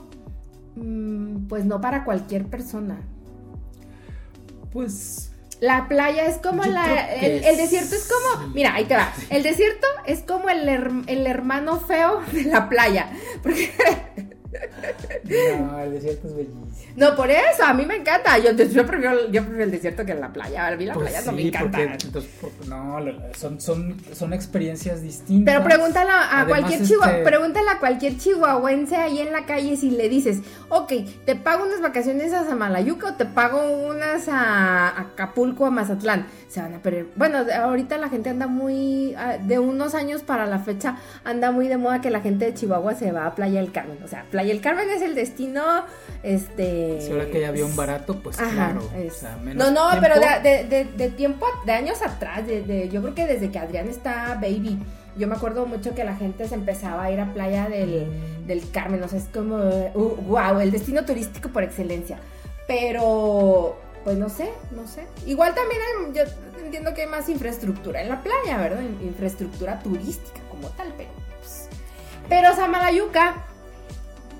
[0.76, 3.00] mm, pues no para cualquier persona.
[4.70, 7.14] Pues la playa es como la.
[7.14, 8.48] El, desierto es como.
[8.48, 9.12] Mira, ahí te va.
[9.30, 10.68] El desierto es como el,
[11.06, 13.10] el hermano feo de la playa.
[13.42, 13.72] Porque
[15.58, 16.66] no, el desierto es bellísimo.
[16.96, 18.38] No, por eso, a mí me encanta.
[18.38, 20.68] Yo, yo, prefiero, yo prefiero el desierto que la playa.
[20.68, 21.82] A mí la pues playa no me encanta.
[21.82, 22.30] entonces,
[22.66, 22.98] no,
[23.34, 25.54] son, son, son experiencias distintas.
[25.54, 26.96] Pero pregúntale a cualquier este...
[27.24, 30.92] pregúntale a cualquier chihuahuense ahí en la calle si le dices, ok,
[31.24, 36.26] te pago unas vacaciones a Samalayuca o te pago unas a Acapulco, a Mazatlán.
[36.48, 37.08] Se van a perder.
[37.16, 41.68] Bueno, ahorita la gente anda muy, ah, de unos años para la fecha, anda muy
[41.68, 43.98] de moda que la gente de Chihuahua se va a Playa del Carmen.
[44.02, 45.62] O sea, Playa del Carmen es el destino,
[46.22, 47.00] este...
[47.00, 48.82] Si ahora que ya había un barato, pues claro.
[49.54, 53.88] no, no, pero de, tiempo, de años atrás, de, yo creo que desde que Adrián
[53.88, 54.78] está baby,
[55.16, 58.06] yo me acuerdo mucho que la gente se empezaba a ir a Playa del,
[58.46, 59.56] del Carmen, o sea, es como,
[59.94, 62.18] wow, uh, el destino turístico por excelencia.
[62.68, 65.06] Pero, pues no sé, no sé.
[65.24, 65.80] Igual también
[66.12, 66.24] yo
[66.62, 68.82] entiendo que hay más infraestructura en la playa, ¿verdad?
[69.02, 71.08] Infraestructura turística como tal, pero...
[71.40, 71.68] Pues,
[72.28, 73.46] pero Samalayuca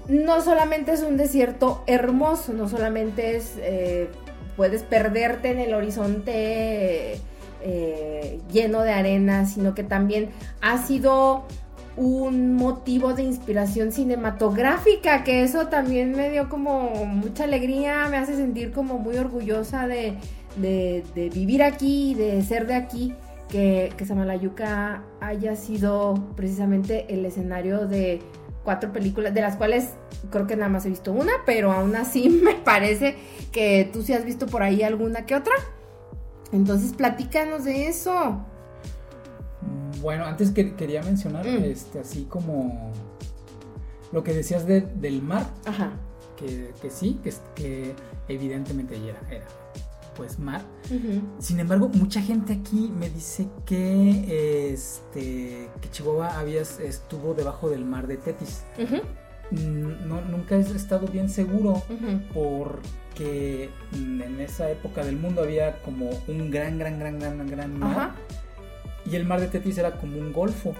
[0.09, 4.09] no solamente es un desierto hermoso, no solamente es, eh,
[4.57, 7.21] puedes perderte en el horizonte
[7.63, 11.45] eh, lleno de arena, sino que también ha sido
[11.97, 18.37] un motivo de inspiración cinematográfica, que eso también me dio como mucha alegría, me hace
[18.37, 20.19] sentir como muy orgullosa de,
[21.15, 23.15] vivir aquí, de ser de aquí,
[23.49, 28.21] que, que Samalayuca haya sido precisamente el escenario de
[28.67, 29.95] cuatro películas, de las cuales
[30.31, 33.17] creo que nada más he visto una, pero aún así me parece
[33.53, 35.55] que tú sí has visto por ahí alguna que otra.
[36.51, 38.45] Entonces, platícanos de eso.
[40.03, 41.65] Bueno, antes que quería mencionar, mm.
[41.65, 42.93] este, así como
[44.13, 45.93] lo que decías del mar, Ajá.
[46.37, 47.95] Que, sí, que, que
[48.29, 49.47] evidentemente era, era
[50.17, 50.63] pues mar.
[51.39, 57.85] Sin embargo, mucha gente aquí me dice que este que Chihuahua había, estuvo debajo del
[57.85, 58.65] mar de Tetis.
[59.51, 61.83] Mm, no, nunca he estado bien seguro
[62.35, 68.13] porque en esa época del mundo había como un gran, gran, gran, gran, gran mar.
[69.11, 70.75] Y el mar de Tetis era como un golfo.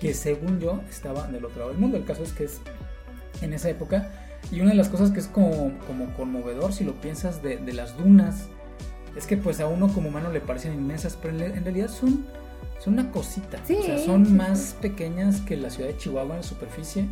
[0.00, 1.96] Que según yo estaba del otro lado del mundo.
[1.96, 2.60] El caso es que es
[3.40, 4.10] en esa época.
[4.52, 7.72] Y una de las cosas que es como, como conmovedor, si lo piensas, de, de
[7.72, 8.48] las dunas
[9.16, 12.26] es que pues a uno como humano le parecen inmensas, pero en, realidad son,
[12.78, 13.58] son una cosita.
[13.62, 17.08] o sea, son más pequeñas que la ciudad de Chihuahua en superficie.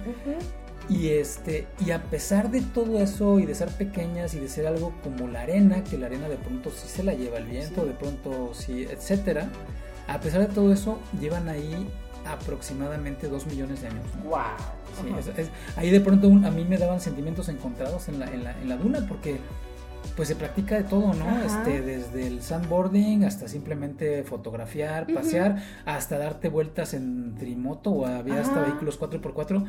[0.88, 4.67] Y este, y a pesar de todo eso y de ser pequeñas y de ser
[4.67, 7.87] algo como la arena, que la arena de pronto sí se la lleva el viento,
[7.87, 9.49] de pronto sí, etcétera,
[10.07, 11.88] a pesar de todo eso, llevan ahí
[12.27, 14.05] aproximadamente dos millones de años.
[14.25, 14.40] ¡Wow!
[15.77, 18.77] ahí de pronto a mí me daban sentimientos encontrados en la, en la, en la
[18.77, 19.40] duna, porque
[20.17, 21.43] pues se practica de todo, ¿no?
[21.45, 28.40] Este, desde el sandboarding hasta simplemente fotografiar, pasear, hasta darte vueltas en trimoto o había
[28.40, 29.64] hasta vehículos 4x4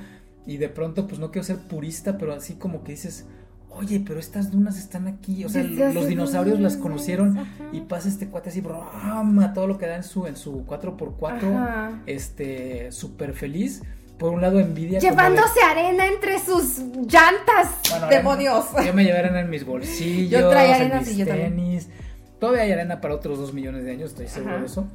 [0.46, 3.26] y de pronto pues no quiero ser purista, pero así como que dices,
[3.70, 7.40] oye, pero estas dunas están aquí, o sea, los dinosaurios las conocieron
[7.72, 12.02] y pasa este cuate así, broma, todo lo que da en su en su 4x4,
[12.06, 13.82] este, súper feliz
[14.18, 15.00] por un lado envidia.
[15.00, 18.66] Llevándose arena entre sus llantas, demonios.
[18.86, 21.90] yo me llevé arena en mis bolsillos, yo traía arena en mis tenis.
[22.40, 24.88] Todavía hay arena para otros dos millones de años, estoy seguro de eso.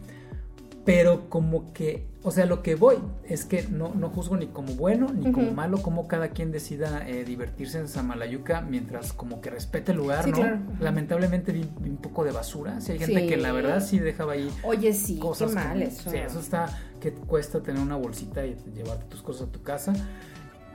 [0.84, 2.96] Pero como que, o sea, lo que voy
[3.28, 7.06] es que no, no juzgo ni como bueno ni como malo, como cada quien decida
[7.06, 10.58] eh, divertirse en Samalayuca mientras como que respete el lugar, ¿no?
[10.80, 12.80] Lamentablemente vi, un poco de basura.
[12.80, 15.50] Si hay gente que la verdad sí dejaba ahí Oye, sí, cosas.
[15.50, 16.10] Qué mal eso.
[16.10, 16.66] Sí, eso está
[17.00, 19.92] que cuesta tener una bolsita y llevarte tus cosas a tu casa.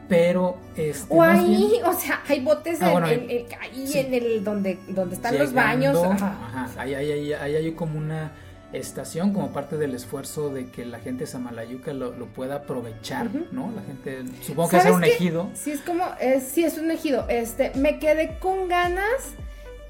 [0.07, 1.13] Pero este.
[1.13, 5.97] O ahí, o sea, hay botes ah, ahí en el donde, donde están los baños.
[5.97, 6.69] Ajá.
[6.77, 8.31] Ahí, ahí, ahí, hay como una
[8.73, 13.71] estación como parte del esfuerzo de que la gente de Samalayuca lo, pueda aprovechar, ¿no?
[13.71, 15.49] La gente, supongo que es un ejido.
[15.53, 16.03] Sí, es como,
[16.45, 17.25] sí, es un ejido.
[17.29, 19.35] Este, me quedé con ganas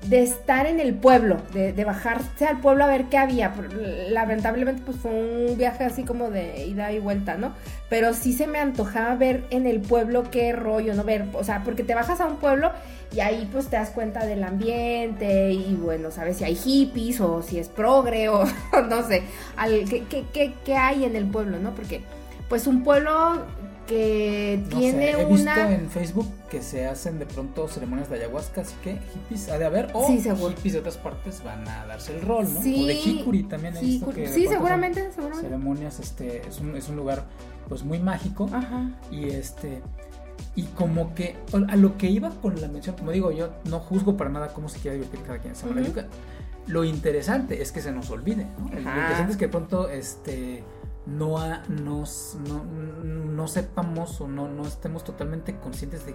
[0.09, 3.53] de estar en el pueblo, de, de, bajarse al pueblo a ver qué había.
[4.09, 7.53] Lamentablemente pues fue un viaje así como de ida y vuelta, ¿no?
[7.89, 11.03] Pero sí se me antojaba ver en el pueblo qué rollo, ¿no?
[11.03, 12.71] Ver, o sea, porque te bajas a un pueblo
[13.15, 17.41] y ahí pues te das cuenta del ambiente y bueno, sabes si hay hippies o
[17.41, 18.43] si es progre o
[18.89, 19.23] no sé,
[19.57, 21.71] al, ¿qué, qué, qué hay en el pueblo, ¿no?
[21.73, 22.01] Porque
[22.49, 23.43] pues un pueblo
[23.87, 25.55] que tiene sé, he una.
[25.55, 29.57] visto en Facebook que se hacen de pronto ceremonias de ayahuasca, así que hippies ha
[29.57, 32.61] de haber, o Sí, hippies de otras partes van a darse el rol, ¿no?
[32.61, 32.83] Sí.
[32.83, 35.41] O de Hikuri también he visto que Sí, seguramente, seguramente.
[35.47, 37.23] ceremonias, este, es un, es un lugar
[37.69, 38.89] pues muy mágico Ajá.
[39.11, 39.81] y este
[40.55, 41.35] y como que
[41.67, 44.69] a lo que iba con la mención, como digo, yo no juzgo para nada cómo
[44.69, 46.05] se quiera divertir cada quien en Samalayuca.
[46.67, 48.69] Lo interesante es que se nos olvide, ¿no?
[48.69, 50.63] Lo interesante es que de pronto este
[51.05, 52.63] no, ha- nos, no,
[53.03, 53.14] no
[53.47, 56.13] sepamos o no, no estemos totalmente conscientes de,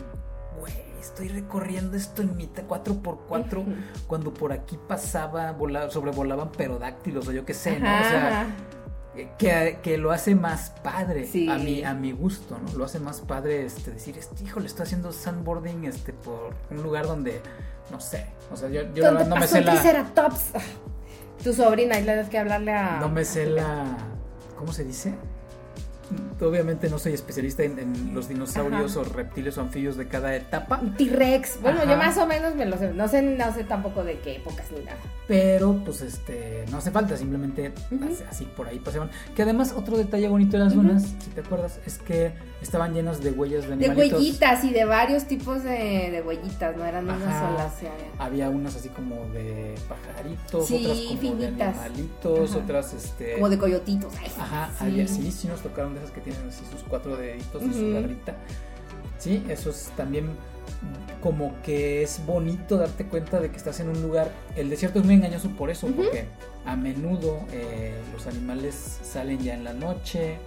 [0.58, 3.72] güey, estoy recorriendo esto en mi 4x4 Ujú.
[4.06, 7.86] cuando por aquí pasaba, vola- sobrevolaban perodáctilos o yo qué sé, ¿no?
[7.86, 8.46] O sea,
[9.38, 11.48] que, que lo hace más padre Sí.
[11.50, 12.78] a mi a mi gusto, ¿no?
[12.78, 17.06] Lo hace más padre este decir, este, híjole, estoy haciendo sandboarding este por un lugar
[17.06, 17.40] donde
[17.90, 19.72] no sé, o sea, yo, yo la ¿Dónde verdad no me sé la
[21.42, 23.00] Tu sobrina, y le tienes que hablarle a.
[23.00, 23.84] no me sé la
[24.56, 25.14] ¿cómo se dice?
[26.40, 29.00] Obviamente no soy especialista en, en los dinosaurios Ajá.
[29.00, 31.60] o reptiles o anfibios de cada etapa, T-Rex.
[31.60, 31.90] Bueno, Ajá.
[31.90, 32.92] yo más o menos me lo sé.
[32.94, 34.96] No sé, no sé tampoco de qué épocas ni nada.
[35.28, 37.72] pero pues este no hace falta, simplemente
[38.10, 39.10] así, así por ahí pasaban.
[39.36, 40.82] Que además otro detalle bonito de las Ujú.
[40.82, 44.18] dunas, si te acuerdas, es que estaban llenas de huellas de De animalitos.
[44.20, 47.48] huellitas y de varios tipos de, de huellitas, no eran una Ajá.
[47.50, 47.72] sola.
[47.74, 51.56] o sea, Había unas así como de pajaritos, Sí, otras como finitas.
[51.56, 52.58] de animalitos, Ajá.
[52.60, 54.12] otras este como de coyotitos.
[54.20, 54.84] ay, Ajá, sí.
[54.84, 57.92] había- sí, sí nos tocaron de esas que tienen así sus cuatro deditos y su
[57.92, 58.34] garrita.
[59.18, 60.30] Sí, eso es también
[61.20, 64.30] como que es bonito darte cuenta de que estás en un lugar.
[64.56, 66.26] El desierto es muy engañoso por eso, porque
[66.64, 70.38] a menudo eh, los animales salen ya en la noche,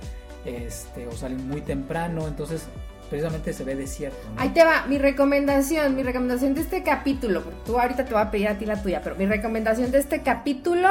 [0.45, 2.67] este, o salen muy temprano, entonces
[3.09, 4.17] precisamente se ve desierto.
[4.37, 8.21] Ahí te va, mi recomendación, mi recomendación de este capítulo, porque tú ahorita te voy
[8.21, 10.89] a pedir a ti la tuya, pero mi recomendación de este capítulo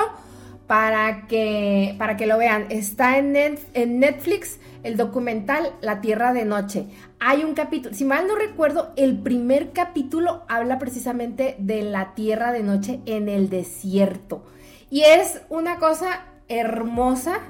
[0.67, 6.87] para que, para que lo vean, está en Netflix el documental La Tierra de Noche.
[7.21, 12.53] Hay un capítulo, si mal no recuerdo, el primer capítulo habla precisamente de la Tierra
[12.53, 14.45] de Noche en el desierto.
[14.91, 17.41] Y es una cosa hermosa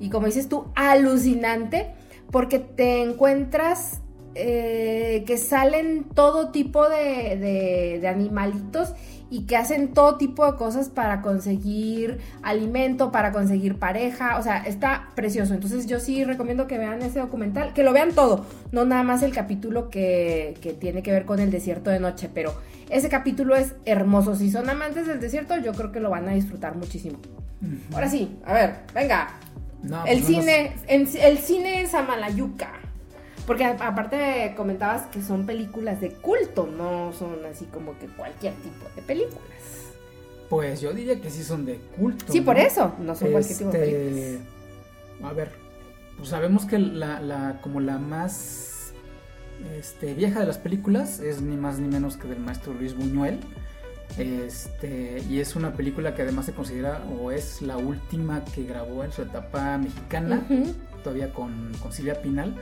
[0.00, 1.90] y como dices tú, alucinante,
[2.30, 4.00] porque te encuentras
[4.34, 8.94] eh, que salen todo tipo de, de- de animalitos
[9.28, 14.58] y que hacen todo tipo de cosas para conseguir alimento, para conseguir pareja, o sea,
[14.58, 15.54] está precioso.
[15.54, 19.22] Entonces yo sí recomiendo que vean ese documental, que lo vean todo, no nada más
[19.22, 22.54] el capítulo que, que tiene que ver con el desierto de noche, pero
[22.88, 24.34] ese capítulo es hermoso.
[24.34, 27.18] Si son amantes del desierto, yo creo que lo van a disfrutar muchísimo.
[27.92, 29.28] Ahora sí, a ver, venga,
[29.82, 32.72] No, el pues no cine, el cine es Samalayuca.
[33.46, 38.86] Porque aparte comentabas que son películas de culto, no son así como que cualquier tipo
[38.94, 39.42] de películas.
[40.48, 42.32] Pues yo diría que sí son de culto.
[42.32, 45.30] Sí, por eso, no son cualquier tipo de Este, películas.
[45.30, 45.50] A ver,
[46.16, 48.92] pues sabemos que la, la- como la más
[49.78, 53.40] este, vieja de las películas es ni más ni menos que del maestro Luis Buñuel.
[54.18, 59.04] Este, y es una película que además se considera o es la última que grabó
[59.04, 60.42] en su etapa mexicana,
[61.02, 62.54] todavía con, con Silvia Pinal.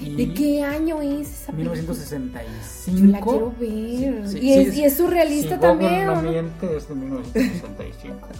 [0.00, 1.74] Y ¿De qué año es esa película?
[1.80, 3.00] 1965.
[3.00, 4.28] Yo la quiero ver.
[4.28, 6.06] Sí, sí, y, es, sí, y es surrealista si también.
[6.06, 8.28] Google ¿o no miente, es de 1965.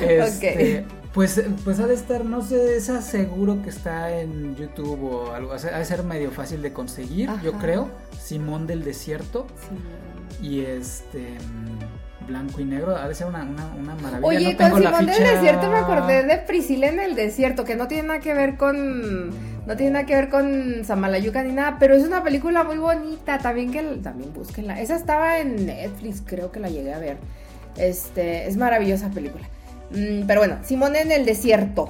[0.00, 5.32] Este, pues, pues ha de estar, no sé, es seguro que está en YouTube o
[5.32, 7.90] algo, ha de ser medio fácil de conseguir, yo creo.
[8.20, 9.76] Simón del Desierto Sí.
[10.42, 14.26] Y este mm, blanco y negro, ha de ser una, una, una maravilla.
[14.26, 17.76] Oye, no tengo con Simón del Desierto me acordé de Priscila en el Desierto, que
[17.76, 19.30] no tiene nada que ver con.
[19.66, 23.38] No tiene nada que ver con Samalayuca ni nada, pero es una película muy bonita.
[23.38, 24.80] También que también búsquenla.
[24.80, 27.16] Esa estaba en Netflix, creo que la llegué a ver.
[27.76, 29.48] Este, es maravillosa película.
[29.90, 31.88] Mm, pero bueno, Simón en el Desierto.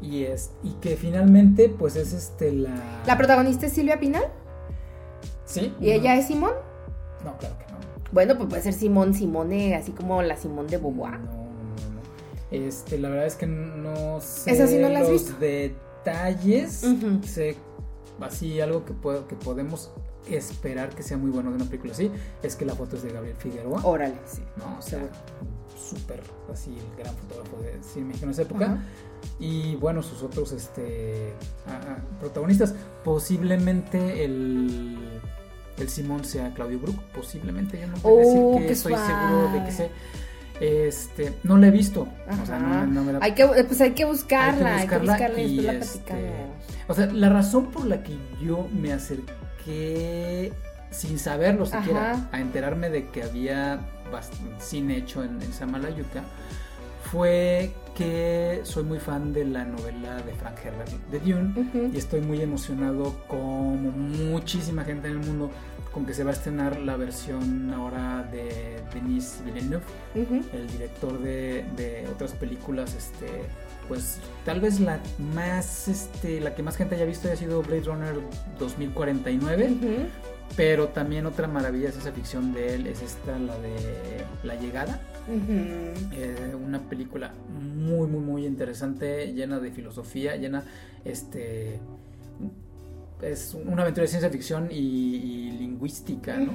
[0.00, 2.70] Y es y que finalmente pues es este la
[3.06, 4.24] La protagonista es Silvia Pinal
[5.44, 5.72] Sí.
[5.80, 6.54] y ella es Simón.
[7.24, 7.71] No, claro que no.
[8.12, 11.18] Bueno, pues puede ser Simón Simone, así como la Simón de Beauvoir.
[11.18, 12.02] No, no.
[12.50, 15.38] Este, la verdad es que no sé ¿Esa sí no la has los visto?
[15.40, 16.84] detalles.
[16.84, 17.26] Ujú.
[17.26, 17.56] Sé
[18.20, 19.90] así algo que, puedo, que podemos
[20.30, 22.10] esperar que sea muy bueno de una película así,
[22.42, 23.80] es que la foto es de Gabriel Figueroa.
[23.84, 24.42] Órale, sí.
[24.56, 24.78] ¿no?
[24.78, 25.00] O sea,
[25.76, 26.20] súper
[26.52, 28.78] así el gran fotógrafo de cine mexicano de esa época.
[29.38, 31.32] Y bueno, sus otros este,
[32.20, 32.74] protagonistas.
[33.04, 34.98] Posiblemente el
[35.78, 37.80] el Simón sea Claudio Brook, posiblemente.
[37.80, 39.88] Yo no puedo decir Oh, que qué estoy seguro de que sea.
[40.60, 42.06] Este, no la he visto.
[42.42, 45.12] O sea, no, no me la- Hay que, pues hay que buscarla, hay que buscarla
[45.28, 46.56] buscarla y y, la este, platicamos.
[46.88, 50.52] O sea, la razón por la que yo me acerqué
[50.90, 52.28] sin saberlo siquiera Ajá.
[52.32, 53.80] a enterarme de que había
[54.60, 56.22] cine hecho en, en Samalayuca
[57.12, 62.22] fue que soy muy fan de la novela de Frank Herbert de Dune y estoy
[62.22, 65.50] muy emocionado como muchísima gente en el mundo
[65.92, 69.82] con que se va a estrenar la versión ahora de Denis Villeneuve
[70.14, 73.26] el director de, de otras películas, este,
[73.88, 74.98] pues tal vez la
[75.34, 78.14] más, este, la que más gente haya visto haya sido Blade Runner
[78.58, 79.88] 2049, Ujú.
[80.56, 84.98] pero también otra maravilla de ciencia ficción de él es esta, la de La Llegada,
[85.28, 87.32] Eh, una película
[87.76, 90.64] muy, muy, muy interesante, llena de filosofía, llena,
[91.04, 91.78] este,
[93.22, 96.52] es una aventura de ciencia ficción y, y lingüística, ¿no?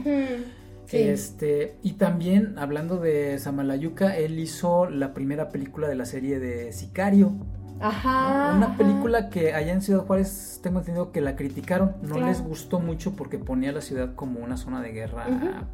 [0.86, 0.97] Sí.
[0.97, 6.71] Este, y también, hablando de Samalayuca, él hizo la primera película de la serie de
[6.71, 7.32] Sicario.
[7.80, 7.86] ¿no?
[7.86, 8.53] Ajá.
[8.56, 8.77] Una ajá.
[8.77, 11.93] película que allá en Ciudad Juárez tengo entendido que la criticaron.
[12.03, 12.27] No Claro.
[12.27, 15.25] les gustó mucho porque ponía la ciudad como una zona de guerra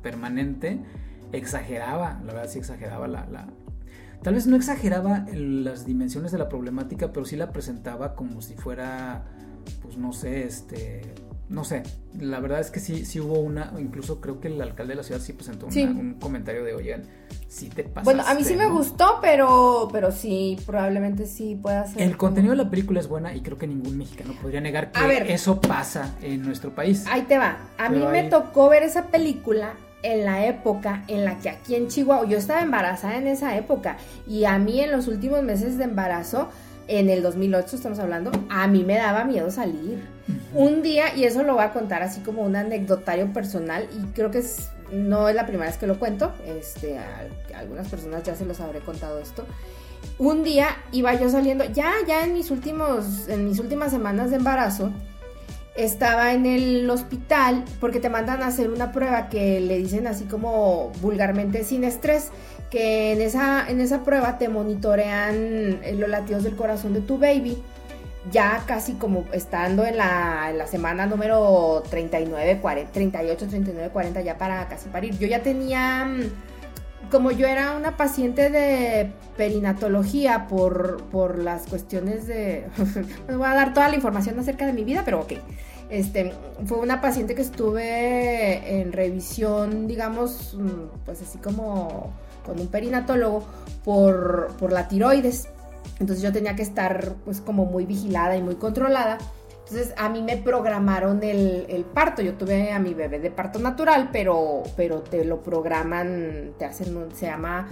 [0.01, 0.79] permanente.
[1.33, 3.47] Exageraba, la verdad sí exageraba la, la-
[4.21, 8.55] Tal vez no exageraba las dimensiones de la problemática, pero sí la presentaba como si
[8.55, 9.25] fuera,
[9.81, 11.01] pues no sé, este...
[11.49, 11.83] No sé,
[12.17, 15.03] la verdad es que sí, sí hubo una, incluso creo que el alcalde de la
[15.03, 17.03] ciudad sí presentó una- un comentario de, oigan,
[17.49, 18.05] sí te pasa.
[18.05, 22.01] Bueno, a mí sí me gustó, pero, pero sí, probablemente sí pueda ser.
[22.01, 25.05] El contenido de la película es buena y creo que ningún mexicano podría negar que
[25.05, 25.29] ver.
[25.29, 27.05] eso pasa en nuestro país.
[27.11, 27.57] Ahí te va.
[27.77, 31.87] A mí me tocó ver esa película en la época en la que aquí en
[31.87, 35.85] Chihuahua, yo estaba embarazada en esa época y a mí en los últimos meses de
[35.85, 36.49] embarazo,
[36.87, 40.03] en el 2008 estamos hablando, a mí me daba miedo salir.
[40.53, 44.29] Un día, y eso lo voy a contar así como un anecdotario personal y creo
[44.31, 48.21] que es- no es la primera vez que lo cuento, este, a, a algunas personas
[48.23, 49.45] ya se los habré contado esto.
[50.19, 54.35] Un día iba yo saliendo, ya, ya en mis últimos, en mis últimas semanas de
[54.35, 54.91] embarazo,
[55.75, 60.25] estaba en el hospital porque te mandan a hacer una prueba que le dicen así
[60.25, 62.29] como vulgarmente sin estrés,
[62.69, 67.17] que en esa, en esa prueba te monitorean eh, los latidos del corazón de tu
[67.17, 67.57] baby,
[68.31, 74.21] ya casi como estando en la, en la semana número 39, 40, 38, 39, 40,
[74.21, 75.17] ya para casi parir.
[75.17, 76.31] Yo ya tenía, mm,
[77.11, 82.65] como yo era una paciente de perinatología por, por las cuestiones de...
[83.27, 85.33] Les voy a dar toda la información acerca de mi vida, pero ok.
[85.89, 86.33] Este,
[86.65, 92.11] fue una paciente que estuve en revisión, digamos, mm, pues así como
[92.45, 93.43] con un perinatólogo
[93.83, 95.47] por, por la tiroides.
[95.99, 99.17] Entonces yo tenía que estar pues como muy vigilada y muy controlada.
[99.73, 102.21] Entonces a mí me programaron el, parto.
[102.21, 106.95] Yo tuve a mi bebé de parto natural, pero, pero te lo programan, te hacen,
[107.15, 107.67] se llama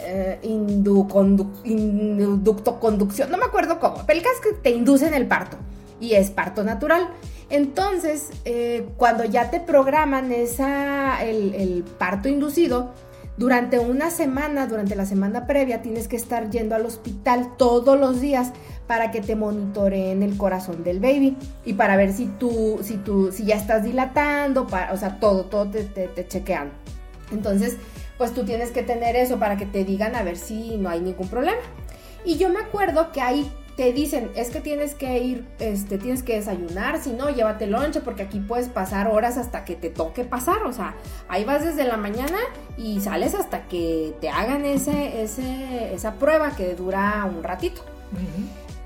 [0.00, 5.56] eh, indu- condu- inductoconducción, no me acuerdo cómo, el es que te inducen el parto
[5.98, 7.08] y es parto natural.
[7.48, 12.92] Entonces, eh, cuando ya te programan esa, el parto inducido,
[13.40, 18.20] durante una semana, durante la semana previa, tienes que estar yendo al hospital todos los
[18.20, 18.52] días
[18.90, 23.30] para que te monitoreen el corazón del baby y para ver si tú, si tú,
[23.30, 26.72] si ya estás dilatando, para, o sea, todo, todo te, te, te chequean.
[27.30, 27.76] Entonces,
[28.18, 30.98] pues tú tienes que tener eso para que te digan a ver si no hay
[30.98, 31.60] ningún problema.
[32.24, 36.24] Y yo me acuerdo que ahí te dicen, es que tienes que ir, este, tienes
[36.24, 40.24] que desayunar, si no, llévate lonche, porque aquí puedes pasar horas hasta que te toque
[40.24, 40.96] pasar, o sea,
[41.28, 42.38] ahí vas desde la mañana
[42.76, 47.82] y sales hasta que te hagan ese, ese, esa prueba que dura un ratito.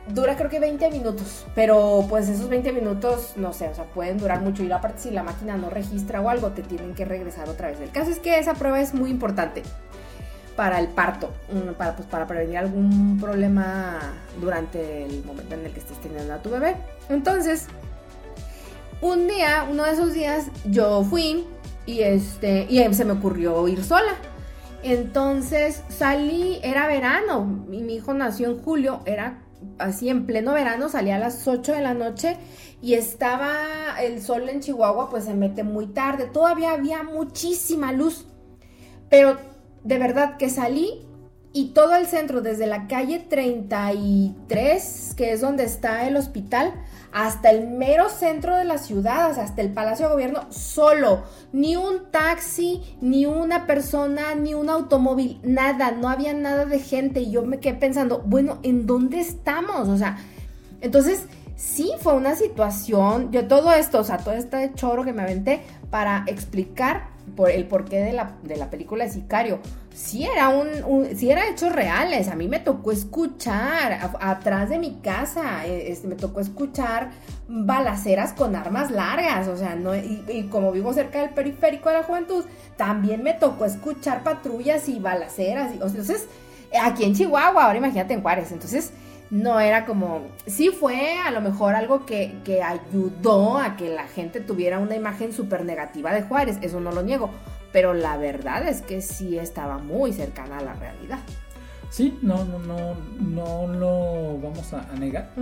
[0.08, 4.18] Dura creo que 20 minutos, pero pues esos 20 minutos, no sé, o sea, pueden
[4.18, 7.48] durar mucho y aparte si la máquina no registra o algo, te tienen que regresar
[7.48, 7.80] otra vez.
[7.80, 9.62] El caso es que esa prueba es muy importante
[10.56, 13.98] para el parto, mm, para, pues, para prevenir algún problema
[14.40, 16.76] durante el momento en el que estés teniendo a tu bebé.
[17.08, 17.66] Entonces,
[19.00, 21.46] un día, uno de esos días, yo fui
[21.86, 24.12] y, este, y se me ocurrió ir sola.
[24.82, 29.43] Entonces salí, era verano, y mi hijo nació en julio, era
[29.78, 32.36] así en pleno verano, salí a las 8 de la noche
[32.80, 33.54] y estaba
[34.02, 38.26] el sol en Chihuahua, pues se mete muy tarde, todavía había muchísima luz,
[39.08, 39.38] pero
[39.82, 41.06] de verdad que salí
[41.52, 46.74] y todo el centro, desde la calle 33, que es donde está el hospital,
[47.14, 51.22] hasta el mero centro de la ciudad, o sea, hasta el Palacio de Gobierno, solo.
[51.52, 57.20] Ni un taxi, ni una persona, ni un automóvil, nada, no había nada de gente.
[57.20, 59.88] Y yo me quedé pensando, bueno, ¿en dónde estamos?
[59.88, 60.18] O sea,
[60.80, 65.22] entonces sí fue una situación, yo todo esto, o sea, todo este choro que me
[65.22, 69.60] aventé, para explicar por el porqué de la, de la película de Sicario.
[69.94, 72.26] Si era un, era hechos reales.
[72.26, 77.10] A mí me tocó escuchar atrás de mi casa, eh, este, me tocó escuchar
[77.46, 82.02] balaceras con armas largas, o sea, no, y, como vivo cerca del periférico de la
[82.02, 82.44] juventud,
[82.76, 85.70] también me tocó escuchar patrullas y balaceras.
[85.70, 86.26] Y, entonces,
[86.82, 88.92] aquí en Chihuahua, ahora imagínate en Juárez, entonces
[89.30, 94.08] no era como, sí fue a lo mejor algo que, que ayudó a que la
[94.08, 97.30] gente tuviera una imagen súper negativa de Juárez, eso no lo niego,
[97.74, 101.18] pero la verdad es que sí estaba muy cercana a la realidad.
[101.90, 105.32] Sí, no, no, no, no lo vamos a, negar.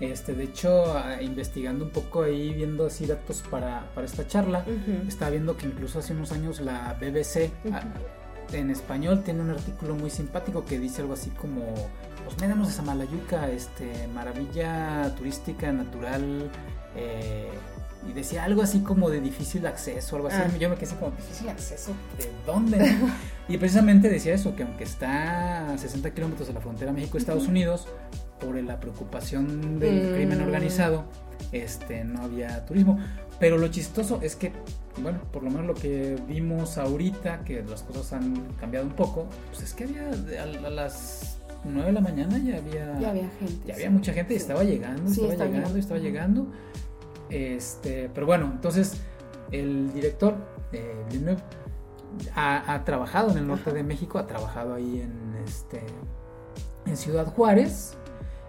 [0.00, 4.64] Este, de hecho, investigando un poco ahí, viendo así datos para, para esta charla,
[5.06, 7.52] estaba viendo que incluso hace unos años la BBC
[8.52, 11.72] en español tiene un artículo muy simpático que dice algo así como
[12.24, 16.50] los médanos de Samalayuca, este, maravilla turística natural,
[16.96, 17.48] eh,
[18.08, 20.38] y decía algo así como de difícil acceso, algo así.
[20.40, 20.58] Ah.
[20.58, 21.92] Yo me quedé como, ¿difícil acceso?
[22.18, 22.78] ¿De dónde?
[23.48, 27.88] y precisamente decía eso, que aunque está a 60 kilómetros de la frontera México-Estados Unidos,
[28.40, 30.14] por la preocupación del mm.
[30.14, 31.04] crimen organizado,
[31.52, 32.98] este, no había turismo.
[33.38, 34.52] Pero lo chistoso es que,
[35.02, 39.26] bueno, por lo menos lo que vimos ahorita, que las cosas han cambiado un poco,
[39.50, 40.08] pues es que había
[40.42, 43.66] a, las 9 de la mañana ya había, ya había gente.
[43.66, 46.46] Ya había mucha gente y estaba llegando, estaba llegando, estaba llegando.
[47.30, 49.00] Este, pero bueno, entonces
[49.50, 50.34] el director,
[50.72, 51.42] eh, Villeneuve,
[52.34, 55.82] ha, trabajado en el norte de México, ha trabajado ahí en, este,
[56.86, 57.96] en Ciudad Juárez.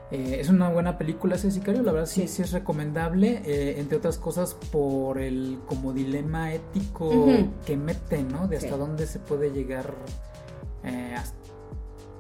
[0.09, 3.97] Eh, es una buena película ese sicario, la verdad sí, sí, es recomendable, eh, entre
[3.97, 7.25] otras cosas por el como dilema ético
[7.65, 8.47] que mete, ¿no?
[8.47, 9.93] De hasta dónde se puede llegar,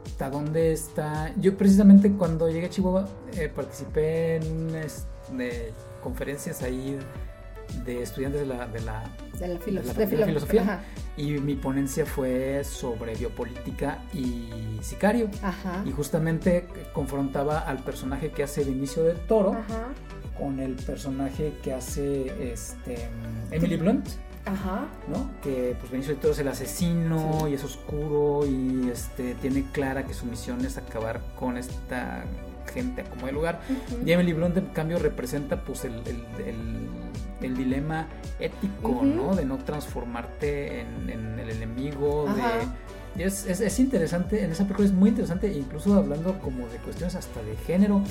[0.05, 1.33] hasta dónde está...
[1.37, 3.07] Yo precisamente cuando llegué a Chihuahua
[3.55, 4.75] participé en...
[4.75, 5.71] Este,
[6.01, 6.97] conferencias ahí
[7.85, 9.03] de estudiantes de la, de la,
[9.39, 10.81] de la, filosofía.
[11.15, 14.49] Y mi ponencia fue sobre biopolítica y
[14.81, 15.29] sicario.
[15.85, 19.55] Y justamente confrontaba al personaje que hace Vinicio del Toro
[20.37, 23.09] con el personaje que hace este
[23.51, 24.07] Emily Blunt.
[24.45, 24.87] Ajá.
[25.09, 25.29] ¿No?
[25.41, 30.05] Que pues Benicio del Toro es el asesino y es oscuro y este tiene clara
[30.05, 32.23] que su misión es acabar con esta
[32.67, 33.61] gente como de lugar.
[34.05, 36.01] Y Emily Blunt, en cambio, representa pues el,
[37.41, 38.07] el, dilema
[38.39, 39.35] ético, ¿no?
[39.35, 42.41] De no transformarte en, el enemigo, de...
[43.17, 47.41] Es, es, interesante, en esa película es muy interesante, incluso hablando como de cuestiones hasta
[47.41, 48.03] de género,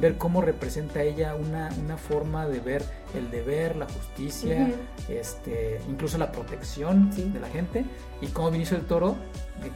[0.00, 2.82] ver cómo representa ella una, una forma de ver
[3.14, 4.72] el deber, la justicia,
[5.08, 7.84] este, incluso la protección de la gente,
[8.22, 9.16] y cómo Vinicio del Toro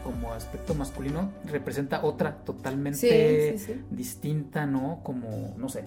[0.03, 3.57] como aspecto masculino representa otra totalmente
[3.91, 5.01] distinta, ¿no?
[5.03, 5.85] Como, no sé.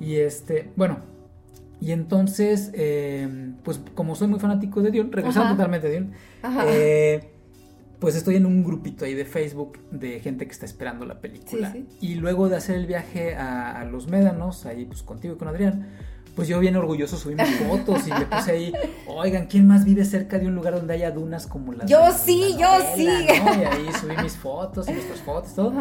[0.00, 1.00] Y este, bueno,
[1.80, 6.12] y entonces, em, pues como soy muy fanático de Dion, regresando totalmente a Dion,
[6.66, 7.30] eh,
[7.98, 11.74] pues estoy en un grupito ahí de Facebook de gente que está esperando la película.
[12.00, 15.48] Y luego de hacer el viaje a, a Los Médanos, ahí pues contigo y con
[15.48, 15.88] Adrián,
[16.38, 18.72] pues yo bien orgulloso subí mis fotos y le puse ahí,
[19.08, 22.54] oigan, ¿quién más vive cerca de un lugar donde haya dunas como las Yo sí,
[22.56, 23.08] yo sí.
[23.08, 25.72] Y ahí subí mis fotos y nuestras fotos, todo.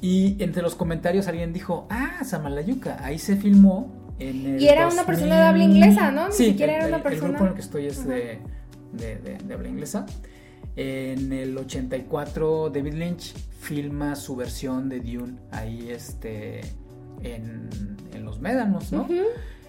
[0.00, 4.86] Y entre los comentarios alguien dijo, ah, Samalayuca, ahí se filmó en el Y era
[4.86, 6.28] una persona de habla inglesa, ¿no?
[6.28, 7.26] Ni siquiera era una persona.
[7.26, 8.38] El grupo en el que estoy es de,
[8.92, 10.06] de, habla inglesa.
[10.76, 16.60] En el 84, David Lynch filma su versión de Dune ahí este,
[17.22, 17.68] en,
[18.12, 19.06] en Los Médanos, ¿no?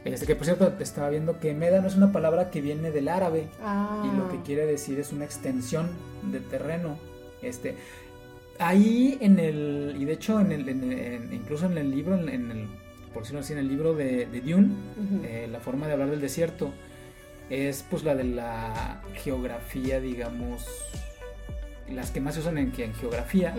[0.03, 3.47] Este, que por cierto, estaba viendo que médano es una palabra que viene del árabe
[4.03, 4.43] y lo que ah.
[4.45, 5.89] quiere decir es una extensión
[6.32, 6.97] de terreno.
[7.41, 7.76] Este,
[8.60, 12.68] ahí en el, y de hecho en el, incluso en el libro, en, el,
[13.14, 14.70] por decirlo así, en el libro de, de Dune,
[15.24, 16.72] eh, la forma de hablar del desierto
[17.50, 20.66] es pues la de la geografía, digamos,
[21.89, 23.56] las que más se usan en, geografía.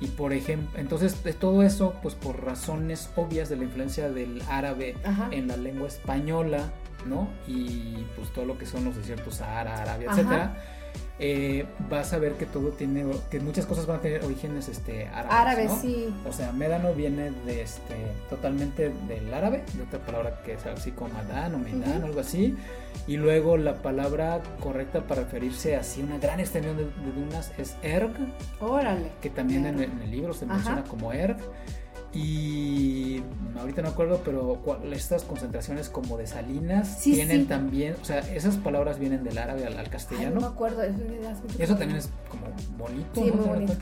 [0.00, 4.96] Y por ejemplo, entonces todo eso, pues por razones obvias de la influencia del árabe
[5.30, 6.72] en la lengua española,
[7.06, 7.28] ¿no?
[7.46, 10.77] Y pues todo lo que son los desiertos Sahara, Arabia, etcétera
[11.20, 15.08] eh, vas a ver que todo tiene, que muchas cosas van a tener orígenes este,
[15.08, 15.32] árabes.
[15.32, 16.14] Árabes, sí.
[16.28, 17.96] O sea, médano viene de este,
[18.30, 22.56] totalmente del árabe, de otra palabra que es así como madán o meidán, algo así.
[23.08, 28.12] Y luego la palabra correcta para referirse así una gran extensión de, dunas es erg.
[28.60, 29.10] Órale.
[29.20, 31.38] Que también en, el libro se menciona como erg.
[32.14, 33.22] Y
[33.58, 34.58] ahorita no acuerdo, pero
[34.92, 39.90] estas concentraciones como de salinas tienen también, o sea, esas palabras vienen del árabe al,
[39.90, 40.36] castellano.
[40.36, 42.46] no me acuerdo, eso, también es como
[42.78, 43.74] bonito, sí, Muy bonito.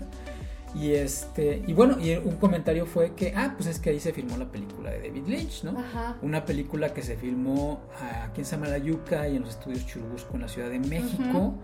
[0.76, 4.12] Y este, y bueno, y un comentario fue que, ah, pues es que ahí se
[4.12, 5.78] filmó la película de David Lynch, ¿no?
[5.78, 6.18] Ajá.
[6.20, 7.80] Una película que se filmó
[8.22, 11.54] aquí en Samalayuca y en los estudios Churubusco en la Ciudad de México.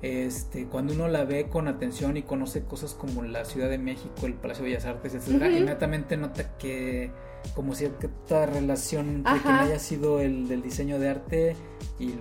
[0.00, 4.24] Este, cuando uno la ve con atención y conoce cosas como la Ciudad de México,
[4.24, 7.10] el Palacio de Bellas Artes, etcétera, inmediatamente nota que
[7.54, 11.56] como cierta relación entre quien haya sido el del diseño de arte
[11.98, 12.14] y,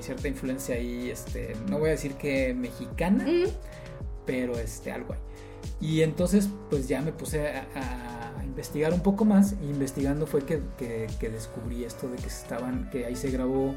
[0.00, 3.26] cierta influencia ahí, este, no voy a decir que mexicana,
[4.24, 5.31] pero este, algo hay.
[5.80, 10.60] Y entonces pues ya me puse a, investigar un poco más y investigando fue que,
[10.76, 13.74] que, descubrí esto de que estaban, que ahí se grabó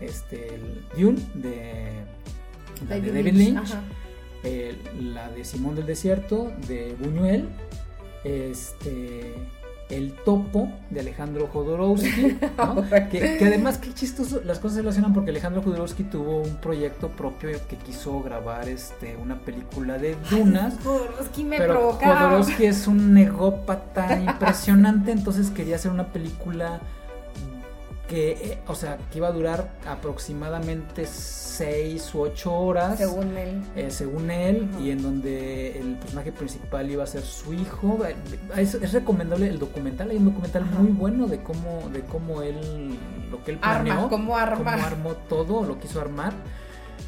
[0.00, 1.90] este, el Dune de,
[2.88, 3.74] David, Lynch,
[5.02, 7.50] la de Simón del Desierto de Buñuel,
[8.24, 9.34] este
[9.90, 12.38] el topo de Alejandro Jodorowsky,
[13.10, 17.50] que, además qué chistoso, las cosas se relacionan porque Alejandro Jodorowsky tuvo un proyecto propio
[17.68, 20.74] que quiso grabar este una película de dunas.
[20.82, 26.80] Jodorowsky me pero Jodorowsky es un negópata impresionante, entonces quería hacer una película
[28.08, 32.98] que, eh, o sea, que iba a durar aproximadamente 6 u 8 horas.
[32.98, 33.62] Según él.
[33.76, 38.00] Eh, según él, y en donde el personaje principal iba a ser su hijo.
[38.56, 42.98] Es, recomendable el documental, hay un documental muy bueno de cómo, de cómo él,
[43.30, 44.08] lo que él planeó.
[44.08, 44.58] cómo arma.
[44.58, 46.34] Cómo armó todo, lo quiso armar.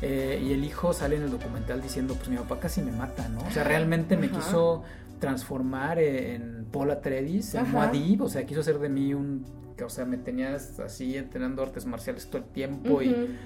[0.03, 3.29] Eh, y el hijo sale en el documental diciendo, pues mi papá casi me mata,
[3.29, 3.41] ¿no?
[3.41, 4.83] O sea, realmente me quiso
[5.19, 9.45] transformar en Paul Atreides, en Muad'Dib, o sea, quiso hacer de mí un
[9.77, 13.37] que, o sea, me tenías así entrenando artes marciales todo el tiempo y...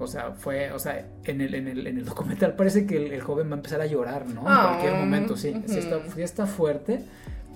[0.00, 3.20] O sea, fue, o sea, en el, en el, en el documental parece que el,
[3.20, 4.40] joven va a empezar a llorar, ¿no?
[4.40, 5.54] En cualquier momento, sí.
[5.66, 5.78] sí,
[6.20, 7.04] está, fuerte.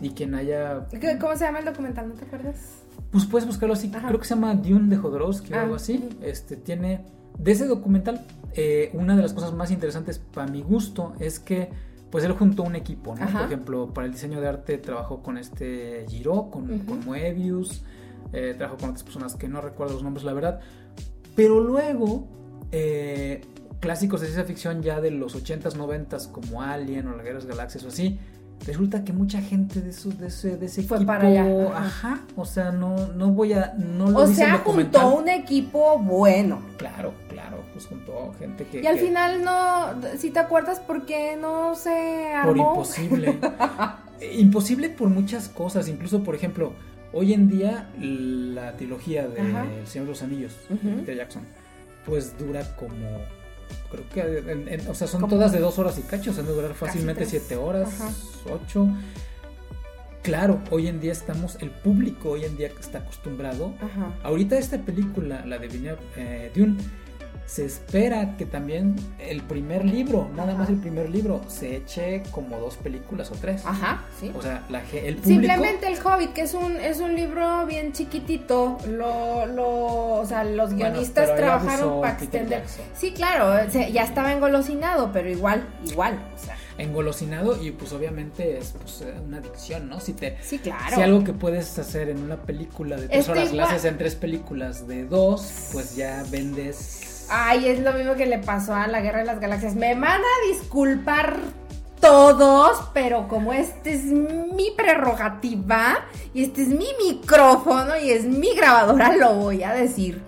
[0.01, 0.87] Y quien haya.
[1.21, 2.09] ¿Cómo se llama el documental?
[2.09, 2.85] ¿No te acuerdas?
[3.11, 3.91] Pues puedes buscarlo así.
[3.91, 6.09] Creo que se llama Dune de Jodorowsky o algo ah, así.
[6.23, 7.01] Este tiene.
[7.37, 8.25] De ese documental,
[8.55, 11.71] eh, una de las cosas más interesantes para mi gusto es que
[12.11, 13.27] pues él juntó un equipo, ¿no?
[13.27, 17.83] Por ejemplo, para el diseño de arte trabajó con este Giro, con, con Moebius,
[18.33, 20.61] eh, trabajó con otras personas que no recuerdo los nombres, la verdad.
[21.35, 22.27] Pero luego,
[22.73, 23.41] eh,
[23.81, 27.47] clásicos de ciencia ficción ya de los 80s, 90s, como Alien o La Guerra de
[27.47, 28.19] las Galaxias o así,
[28.67, 31.47] resulta que mucha gente de, eso, de ese, de ese Fue para allá.
[31.77, 32.21] Ajá.
[32.37, 33.75] O sea, no, no voy a.
[33.79, 36.61] No lo o sea, juntó un equipo bueno.
[36.77, 37.63] Claro, claro.
[37.73, 38.83] Pues juntó gente que.
[38.83, 40.19] Y al final no.
[40.19, 42.51] Si te acuerdas, ¿por qué no se armó?
[42.51, 43.39] Por imposible.
[44.37, 45.89] imposible por muchas cosas.
[45.89, 46.73] Incluso, por ejemplo
[47.13, 49.41] Hoy en día la trilogía de
[49.81, 50.53] El Señor de los Anillos
[51.07, 51.43] de Jackson
[52.09, 53.21] pues dura como
[53.91, 57.25] creo que o sea son todas de dos horas y cacho, o sea, durar fácilmente
[57.27, 58.89] siete horas, ocho.
[60.23, 63.73] Claro, hoy en día estamos, el público hoy en día está acostumbrado.
[64.23, 66.77] Ahorita esta película, la de Viña eh, Dune,
[67.49, 72.59] se espera que también el primer libro, nada más el primer libro, se eche como
[72.59, 73.65] dos películas o tres.
[73.65, 74.31] Ajá, sí.
[74.37, 75.25] O sea, la, el público...
[75.25, 80.45] Simplemente El Hobbit, que es un, es un libro bien chiquitito, lo, lo, o sea,
[80.45, 82.65] los guionistas trabajaron para extender...
[82.95, 88.73] Sí, claro, ya estaba engolosinado, pero igual, igual, o sea engolosinado y pues obviamente es
[88.81, 89.99] pues, una adicción, ¿no?
[89.99, 90.95] Si te sí, claro.
[90.95, 94.15] si algo que puedes hacer en una película de tres horas lo haces en tres
[94.15, 99.01] películas de dos, pues ya vendes Ay, es lo mismo que le pasó a la
[99.01, 99.75] Guerra de las Galaxias.
[99.75, 101.37] Me van a disculpar
[102.01, 105.97] todos, pero como este es mi prerrogativa
[106.33, 110.23] y este es mi micrófono y es mi grabadora, lo voy a decir.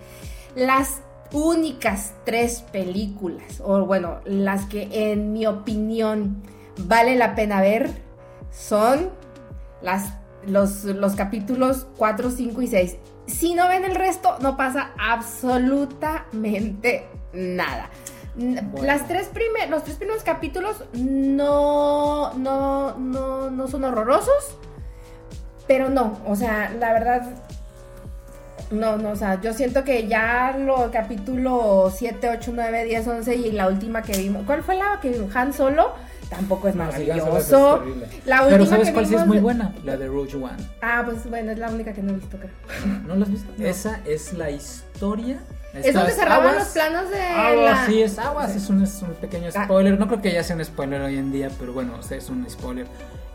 [0.54, 1.00] Las
[1.32, 6.42] únicas tres películas, o bueno, las que en mi opinión
[6.76, 7.90] vale la pena ver,
[8.50, 9.10] son
[9.80, 10.12] las,
[10.44, 12.96] los, los capítulos 4, 5 y 6.
[13.30, 17.90] Si no ven el resto, no pasa absolutamente nada.
[18.82, 19.30] Las tres
[19.68, 24.56] los tres primeros capítulos no, no, no, no son horrorosos,
[25.66, 27.22] pero no, o sea, la verdad,
[28.70, 33.34] no, no, o sea, yo siento que ya los capítulos 7, 8, 9, 10, 11
[33.34, 35.34] y la última que vimos, ¿cuál fue la que vimos?
[35.34, 35.92] Han Solo
[36.30, 37.84] tampoco es maravilloso.
[38.24, 39.74] la última Pero ¿sabes cuál sí es muy buena?
[39.84, 40.56] La de Rogue One.
[40.80, 42.52] Ah, pues bueno, es la única que no he visto, creo.
[43.06, 43.52] ¿No la has visto?
[43.62, 45.40] Esa es la historia.
[45.74, 47.20] es donde se roban los planos de.
[47.20, 48.56] Aguas, sí, es Aguas.
[48.56, 49.64] Es, un, es un pequeño ah.
[49.64, 49.98] spoiler.
[49.98, 52.86] No creo que ya sea un spoiler hoy en día, pero bueno, es un spoiler.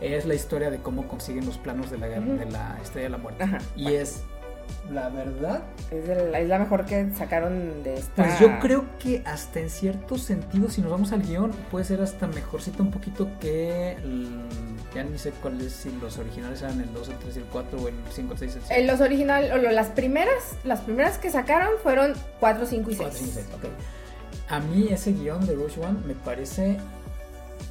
[0.01, 3.17] Es la historia de cómo consiguen los planos de la, de la Estrella de la
[3.17, 3.45] Muerte.
[3.75, 4.23] Y es
[4.91, 5.63] la verdad.
[5.91, 8.23] Es, la mejor que sacaron de esta.
[8.23, 12.01] Pues yo creo que hasta en cierto sentido, si nos vamos al guion, puede ser
[12.01, 13.97] hasta mejorcito un poquito que.
[14.93, 17.79] ya ni sé cuáles, si los originales eran el 2, el 3 y el 4
[17.81, 18.83] o el 5, el 6 el 7.
[18.85, 22.97] los originales, o las primeras, las primeras que sacaron fueron 4, 5 y 6.
[22.97, 23.65] 4, 5 y 6, ok.
[24.49, 26.77] A mí ese guion de Rush One me parece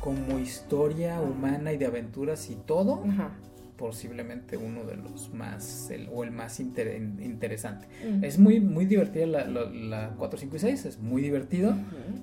[0.00, 3.02] como historia humana y de aventuras y todo,
[3.76, 7.88] posiblemente uno de los más, o el más interesante.
[8.22, 11.74] Es muy, muy divertida la, la, 4, 5 y 6, es muy divertido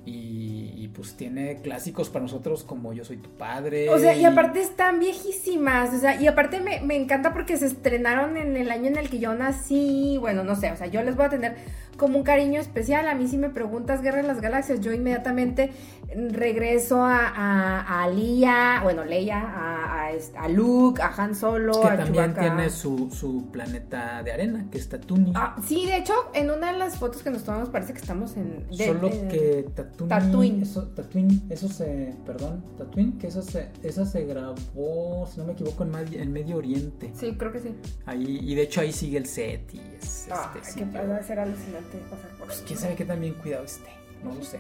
[0.06, 3.90] y, pues tiene clásicos para nosotros como Yo soy tu padre.
[3.90, 7.68] O sea, y, aparte están viejísimas, o sea, y aparte me, me encanta porque se
[7.68, 11.02] estrenaron en el año en el que yo nací, bueno, no sé, o sea, yo
[11.02, 11.56] les voy a tener
[11.98, 13.08] como un cariño especial.
[13.08, 15.72] A mí si me preguntas Guerra de las Galaxias, yo inmediatamente
[16.14, 22.34] regreso a, a, a Leia, bueno, Leia, a, a, Luke, a Han Solo, que también
[22.34, 25.32] tiene su, su, planeta de arena, que es Tatooine.
[25.36, 28.36] Ah, sí, de hecho, en una de las fotos que nos tomamos parece que estamos
[28.36, 28.68] en...
[28.72, 30.62] Solo que Tatooine, Tatooine.
[30.64, 35.54] Eso, Tatooine, eso se, perdón, Tatooine, que eso se, esa se grabó, si no me
[35.54, 37.12] equivoco, en, en Medio Oriente.
[37.14, 37.76] Sí, creo que sí.
[38.06, 40.28] Ahí, y de hecho ahí sigue el set y es...
[40.30, 43.64] Ah, este, que puede ser alucinante pasar por pues, quién sabe qué tan bien cuidado
[43.66, 43.92] esté,
[44.24, 44.60] no lo sé.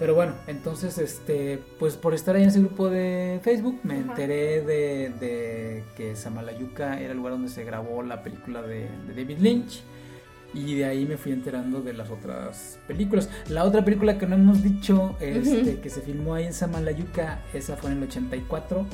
[0.00, 4.62] Pero bueno, entonces, este, pues por estar ahí en ese grupo de Facebook, me enteré
[4.62, 9.82] de, que Samalayuca era el lugar donde se grabó la película de, David Lynch.
[10.54, 13.28] Y de ahí me fui enterando de las otras películas.
[13.50, 17.76] La otra película que no hemos dicho, este, que se filmó ahí en Samalayuca, esa
[17.76, 18.86] fue en el 84.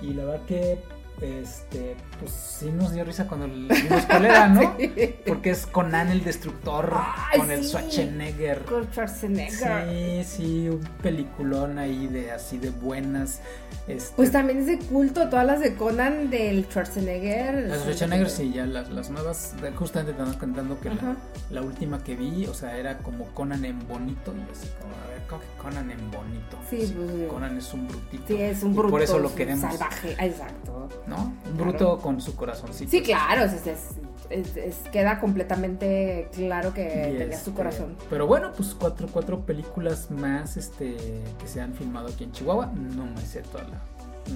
[0.00, 0.78] Y la verdad que
[1.22, 4.76] este, pues sí nos dio risa cuando vimos cuál era, ¿no?
[5.26, 6.92] Porque es Conan el Destructor,
[7.36, 8.62] con el Schwarzenegger.
[8.62, 9.88] Con Schwarzenegger.
[9.88, 13.40] Sí, sí, un peliculón ahí de así de buenas.
[13.86, 14.14] Este...
[14.16, 17.68] Pues también es de culto, todas las de Conan del Schwarzenegger.
[17.68, 21.16] Las Schwarzenegger, sí, ya las, las nuevas, justamente estaban contando que la,
[21.50, 25.08] la, última que vi, o sea, era como Conan en bonito, y así como, a
[25.08, 26.58] ver, ¿cómo que Conan en bonito?
[26.68, 28.24] Sí, pues, Conan es un brutito.
[28.26, 28.90] Sí, es un bruto.
[28.90, 29.70] por eso lo queremos.
[29.70, 30.88] Salvaje, exacto.
[31.06, 31.34] ¿no?
[31.46, 32.90] Un bruto con su corazoncito.
[32.90, 37.96] Sí, claro, es, queda completamente claro que tenía su este, corazón.
[38.08, 40.96] Pero bueno, pues cuatro, cuatro películas más este,
[41.38, 42.66] que se han filmado aquí en Chihuahua.
[42.66, 43.80] No me sé toda la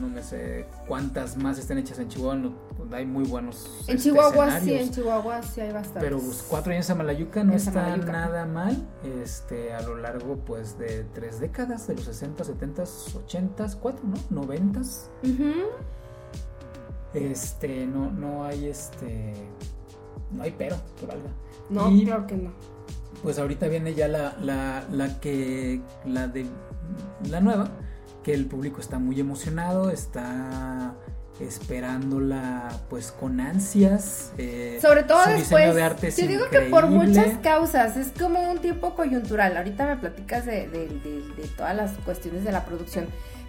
[0.00, 2.52] no me sé cuántas más están hechas en Chihuahua,
[2.92, 3.84] hay muy buenos.
[3.86, 6.02] En este, Chihuahua sí, en Chihuahua sí hay bastantes.
[6.02, 8.86] Pero pues, cuatro años en Malayuca no está nada mal,
[9.22, 12.84] este, a lo largo pues de tres décadas, de los 60, 70,
[13.16, 14.16] 80, cuatro, ¿no?
[14.30, 14.80] 90.
[17.14, 19.32] Este, no, no hay este.
[20.32, 21.30] No hay pero que valga.
[21.70, 22.52] No, claro que no.
[23.22, 25.80] Pues ahorita viene ya la, la, la que.
[26.04, 26.46] La de.
[27.30, 27.70] La nueva.
[28.26, 29.90] Que el público está muy emocionado.
[29.90, 30.96] Está
[31.38, 34.32] esperándola pues con ansias.
[34.36, 35.74] Eh, Sobre todo después.
[35.74, 39.56] De arte yo digo que por muchas causas, es como un tiempo coyuntural.
[39.56, 43.06] Ahorita me platicas de, de, de todas las cuestiones de la producción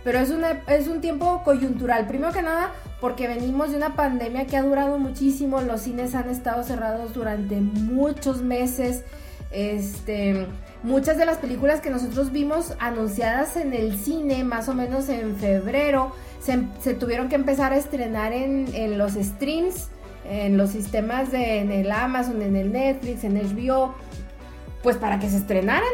[0.08, 2.08] pero es, una, es un tiempo coyuntural.
[2.08, 2.72] Primero que nada,
[3.02, 7.58] porque venimos de una pandemia que ha durado muchísimo, los cines han estado cerrados durante
[7.58, 9.04] muchos meses.
[9.52, 10.48] Este,
[10.84, 15.36] muchas de las películas que nosotros vimos anunciadas en el cine, más o menos en
[15.36, 19.90] febrero, se, tuvieron que empezar a estrenar en, en, los streams,
[20.30, 23.96] en los sistemas de en el Amazon, en el Netflix, en HBO,
[24.84, 25.90] pues para que se estrenaran.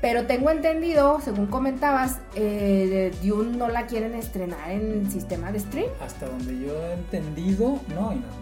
[0.00, 5.86] Pero tengo entendido, según comentabas, eh, Dune no la quieren estrenar en sistema de stream.
[6.04, 8.26] Hasta donde yo he entendido, no, y no,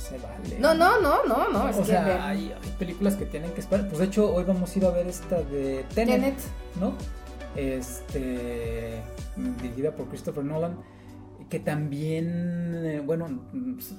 [0.00, 0.18] se,
[0.58, 0.74] no.
[0.74, 1.78] No, no, no, no, no.
[1.78, 3.86] o sea, hay, películas que tienen que esperar.
[3.88, 6.36] Pues de hecho, hoy vamos a ir a ver esta de Tenet,
[6.80, 6.94] ¿no?
[7.56, 9.02] Este,
[9.36, 10.76] dirigida por Christopher Nolan
[11.50, 13.26] que también, eh, bueno,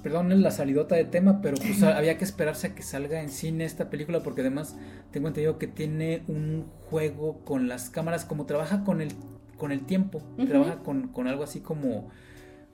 [0.02, 3.66] perdón la salidota de tema, pero pues había que esperarse a que salga en cine
[3.66, 4.78] esta película porque además
[5.12, 9.12] tengo entendido que tiene un juego con las cámaras, como trabaja con el,
[9.58, 12.10] con el tiempo, trabaja con, con, algo así como,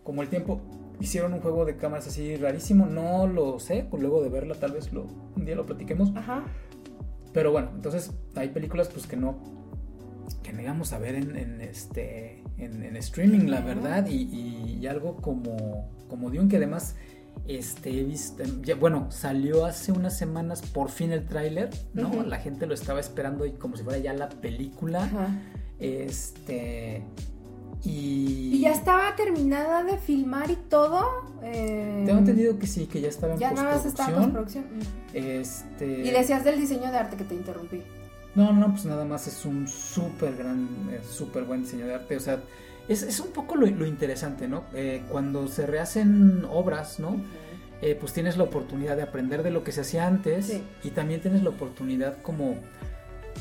[0.04, 0.62] como el tiempo.
[1.00, 4.72] Hicieron un juego de cámaras así rarísimo, no lo sé, pues luego de verla tal
[4.72, 6.12] vez lo, un día lo platiquemos.
[6.16, 6.46] Ajá.
[7.34, 9.58] Pero bueno, entonces hay películas pues que no
[10.44, 16.30] que no íbamos a ver en, este en, streaming, la verdad, y, algo como, como
[16.30, 16.96] Dune, que además
[17.48, 18.44] este, visto,
[18.80, 22.24] bueno, salió hace unas semanas por fin el tráiler, ¿no?
[22.24, 25.40] La gente lo estaba esperando y como si fuera ya la película.
[25.80, 27.04] Este.
[27.84, 28.52] Y...
[28.54, 28.60] y...
[28.62, 31.06] ya estaba terminada de filmar y todo.
[31.44, 32.04] Eh...
[32.06, 33.56] Tengo entendido que sí, que ya estaba en ya postproducción.
[33.56, 34.66] Ya nada más estaba en postproducción.
[35.14, 36.08] Este...
[36.08, 37.82] Y decías del diseño de arte que te interrumpí.
[38.36, 42.18] No, no, pues nada más es un súper gran, eh, súper buen diseño de arte.
[42.18, 42.40] O sea,
[42.88, 44.64] es, un poco lo, interesante, ¿no?
[44.74, 47.18] Eh, cuando se rehacen obras, ¿no?
[47.82, 51.22] Eh, pues tienes la oportunidad de aprender de lo que se hacía antes y también
[51.22, 52.56] tienes la oportunidad como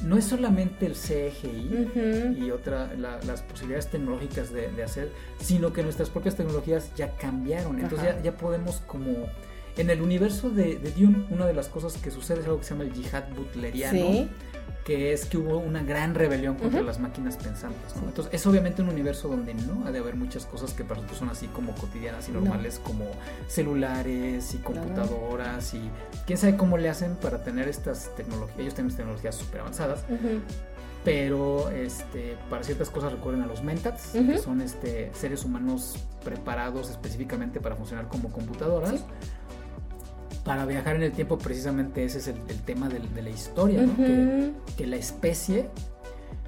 [0.02, 6.10] no es solamente el CGI y otra las posibilidades tecnológicas de, hacer, sino que nuestras
[6.10, 7.78] propias tecnologías ya cambiaron.
[7.78, 9.28] Entonces ya, ya, podemos como
[9.76, 12.64] en el universo de, de, Dune, una de las cosas que sucede es algo que
[12.64, 14.28] se llama el yihad butleriano.
[14.86, 17.92] Que es que hubo una gran rebelión contra las máquinas pensantes.
[17.96, 21.18] Entonces, es obviamente un universo donde no ha de haber muchas cosas que para nosotros
[21.18, 23.04] son así como cotidianas y normales, como
[23.48, 25.90] celulares y computadoras y
[26.24, 28.60] quién sabe cómo le hacen para tener estas tecnologías.
[28.60, 30.04] Ellos tienen tecnologías súper avanzadas.
[31.04, 36.90] Pero este, para ciertas cosas recurren a los mentats, que son este, seres humanos preparados
[36.90, 39.04] específicamente para funcionar como computadoras
[40.46, 43.96] para viajar en el tiempo precisamente ese es el, tema de, la historia, ¿no?
[44.76, 45.68] que, la especie,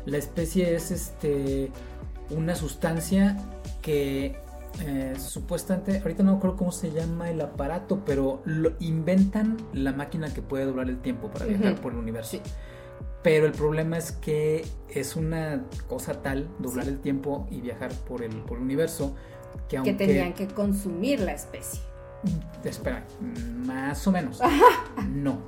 [0.06, 1.72] la especie es este
[2.30, 3.36] una sustancia
[3.82, 4.36] que
[4.86, 10.32] eh, supuestamente, ahorita no creo cómo se llama el aparato, pero lo, inventan la máquina
[10.32, 12.38] que puede doblar el tiempo para viajar por el universo.
[13.24, 18.22] Pero el problema es que es una cosa tal, doblar el tiempo y viajar por
[18.22, 19.16] el, por el universo,
[19.68, 19.96] que aunque...
[19.96, 21.87] Que tenían que consumir la especie.
[22.64, 23.04] Espera,
[23.66, 24.40] más o menos.
[25.08, 25.38] No.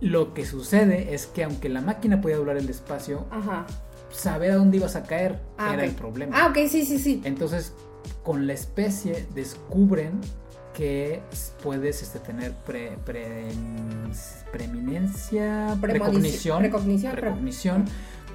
[0.00, 3.26] Lo que sucede es que aunque la máquina podía doblar el espacio,
[4.10, 6.38] saber a dónde ibas a caer ah, era el problema.
[6.38, 7.22] Ah, ok, sí, sí, sí.
[7.24, 7.72] Entonces,
[8.22, 10.20] con la especie descubren
[10.74, 11.22] que
[11.62, 12.98] puedes este, tener pre,
[14.52, 17.84] preeminencia, precognición, precognición, precognición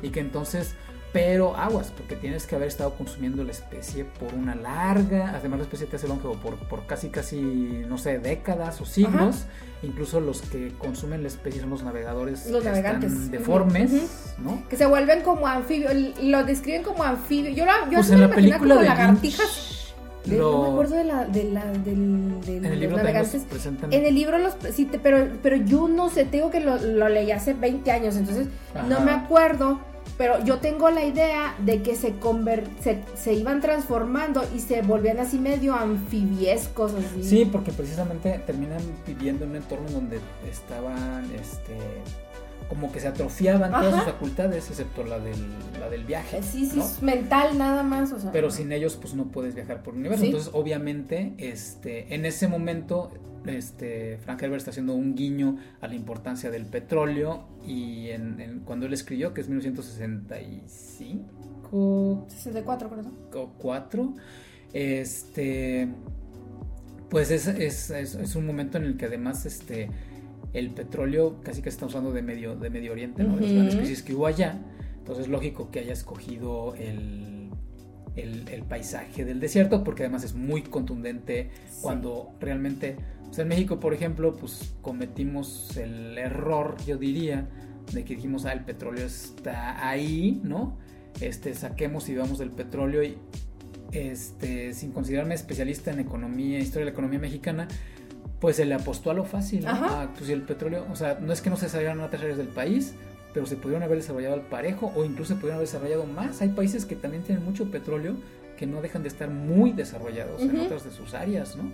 [0.01, 0.73] y que entonces
[1.13, 5.63] pero aguas, porque tienes que haber estado consumiendo la especie por una larga, además la
[5.65, 9.45] especie te hace longevo por, por casi, casi, no sé, décadas o siglos.
[9.83, 13.31] Incluso los que consumen la especie son los navegadores los navegantes.
[13.31, 14.63] deformes, ¿no?
[14.69, 17.55] Que se vuelven como anfibios, lo describen como anfibios.
[17.55, 19.93] Yo, yo pues en la película como de lagartijas.
[20.27, 23.47] no me acuerdo de la, de la del, en el libro navegantes.
[23.89, 27.31] En el libro los sí, pero, pero yo no sé, tengo que lo, lo leí
[27.31, 28.47] hace 20 años, entonces
[28.87, 32.13] no me acuerdo pero yo tengo la idea de que se,
[33.15, 36.93] se, iban transformando y se volvían así medio anfibiescos.
[36.93, 37.23] Así.
[37.23, 41.77] Sí, porque precisamente terminan viviendo en un entorno donde estaban, este,
[42.71, 45.35] como que se atrofiaban todas sus facultades, excepto la del,
[45.77, 46.41] la del viaje.
[46.41, 48.15] Sí, sí, es mental nada más.
[48.31, 50.23] Pero sin ellos, pues no puedes viajar por el universo.
[50.23, 53.11] Entonces, obviamente, este, en ese momento
[53.45, 58.85] este, Frank Herbert está haciendo un guiño a la importancia del petróleo y en, cuando
[58.85, 62.27] él escribió, que es 1965...
[62.29, 63.03] 64, creo.
[63.43, 64.15] O 4,
[64.71, 65.89] este,
[67.09, 69.89] pues es, es, es, un momento en el que además este,
[70.53, 73.35] el petróleo casi que está usando de Medio, de medio Oriente, ¿no?
[73.35, 74.59] de las grandes crisis que hubo allá.
[74.99, 77.49] Entonces es lógico que haya escogido el,
[78.15, 81.49] el, paisaje del desierto, porque además es muy contundente
[81.81, 87.47] cuando realmente pues en México, por ejemplo, pues cometimos el error, yo diría,
[87.93, 90.77] de que dijimos, ah, el petróleo está ahí, ¿no?
[91.21, 93.17] Este, saquemos y vamos del petróleo y,
[93.93, 97.69] este, sin considerarme especialista en economía, historia de la economía mexicana,
[98.41, 99.71] pues se le apostó a lo fácil, ¿no?
[99.71, 102.47] Ah, pues el petróleo, o sea, no es que no se desarrollaron otras áreas del
[102.47, 102.95] país,
[103.33, 106.41] pero se pudieron haber desarrollado al parejo o incluso se pudieron haber desarrollado más.
[106.41, 108.15] Hay países que también tienen mucho petróleo
[108.57, 111.71] que no dejan de estar muy desarrollados en otras de sus áreas, ¿no?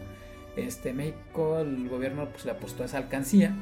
[0.57, 3.53] Este, México, el gobierno pues, le apostó a esa alcancía.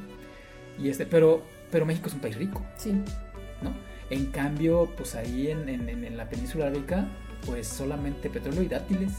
[0.80, 2.66] Y este, pero, pero México es un país rico.
[2.78, 2.92] Sí.
[3.62, 3.74] ¿no?
[4.10, 7.08] En cambio, pues ahí en, en, la península arábica,
[7.46, 9.12] pues solamente petróleo y dátiles.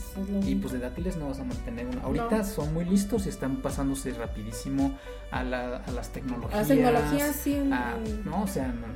[0.44, 2.02] y pues de dátiles no vas a mantener una.
[2.02, 4.98] Ahorita son muy listos y están pasándose rapidísimo
[5.30, 6.54] a, la, a las tecnologías.
[6.54, 7.62] A las tecnologías, sí.
[8.24, 8.86] no, o sea, no,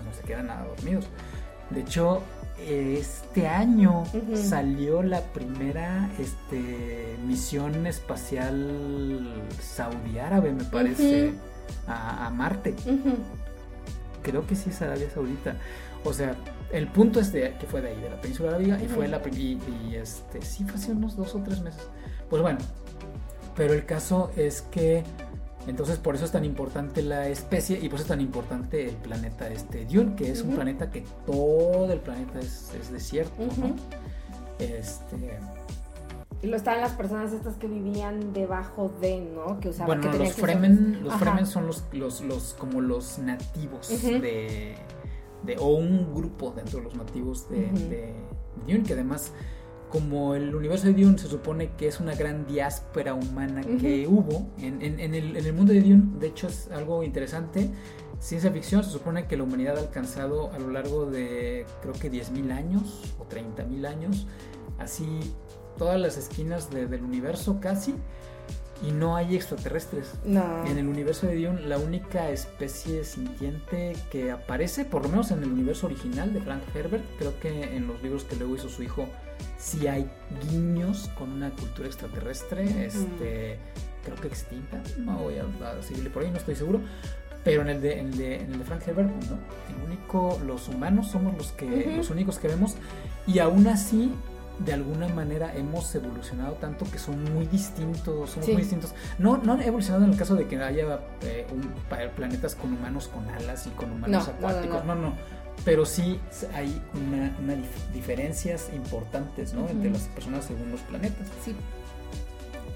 [0.00, 1.06] no, se quedan nada dormidos.
[1.70, 2.22] De hecho,
[2.66, 4.04] este año
[4.34, 11.32] salió la primera este, misión espacial saudí árabe, me parece,
[11.86, 12.74] a, Marte.
[14.22, 15.56] Creo que sí es Arabia Saudita.
[16.04, 16.34] O sea,
[16.72, 19.20] el punto es de, que fue de ahí, de la península arábiga, y fue la
[19.32, 19.58] y,
[19.88, 21.88] y este, sí fue hace unos dos o tres meses.
[22.28, 22.58] Pues bueno,
[23.56, 25.02] pero el caso es que
[25.66, 28.96] entonces por eso es tan importante la especie y por eso es tan importante el
[28.96, 33.74] planeta este Dune, que es un planeta que todo el planeta es, desierto, ¿no?
[34.58, 35.38] Este...
[36.42, 39.60] Y lo estaban las personas estas que vivían debajo de, ¿no?
[39.60, 44.74] Que usaban bueno, los Fremen, los Fremen son los, los, los, como los nativos de,
[45.44, 48.14] de, o un grupo dentro de los nativos de, de
[48.66, 49.32] Dune, que además
[49.90, 54.48] como el universo de Dune se supone que es una gran diáspora humana que hubo
[54.58, 57.68] en, el, mundo de Dune, de hecho es algo interesante.
[58.20, 62.10] Ciencia ficción se supone que la humanidad ha alcanzado a lo largo de creo que
[62.10, 64.26] 10.000 años o 30.000 años,
[64.78, 65.06] así
[65.76, 67.94] todas las esquinas del universo casi,
[68.82, 70.12] y no hay extraterrestres.
[70.24, 75.42] En el universo de Dune, la única especie sintiente que aparece, por lo menos en
[75.42, 78.82] el universo original de Frank Herbert, creo que en los libros que luego hizo su
[78.82, 79.06] hijo,
[79.58, 80.08] sí hay
[80.48, 83.58] guiños con una cultura extraterrestre, este,
[84.04, 86.80] creo que extinta, no voy a, seguirle por ahí, no estoy seguro.
[87.42, 89.38] Pero en el de, en el de, en el de Frank Herbert, no.
[89.74, 91.96] El único, los humanos somos los que, Ujú.
[91.96, 92.76] los únicos que vemos.
[93.26, 94.12] Y aún así,
[94.64, 98.52] de alguna manera hemos evolucionado tanto que son muy distintos, somos Sí.
[98.52, 98.94] muy distintos.
[99.18, 101.72] No, no han evolucionado en el caso de que haya eh, un-
[102.16, 104.84] planetas con humanos con alas y con humanos No, no, no, acuáticos.
[104.84, 105.12] No, no.
[105.64, 106.18] Pero sí
[106.54, 109.68] hay una, una dif- diferencias importantes, ¿no?
[109.68, 111.26] Entre las personas según los planetas.
[111.44, 111.54] Sí.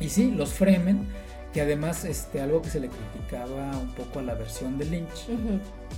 [0.01, 1.07] Y sí, los Fremen,
[1.53, 5.27] que además este, algo que se le criticaba un poco a la versión de Lynch,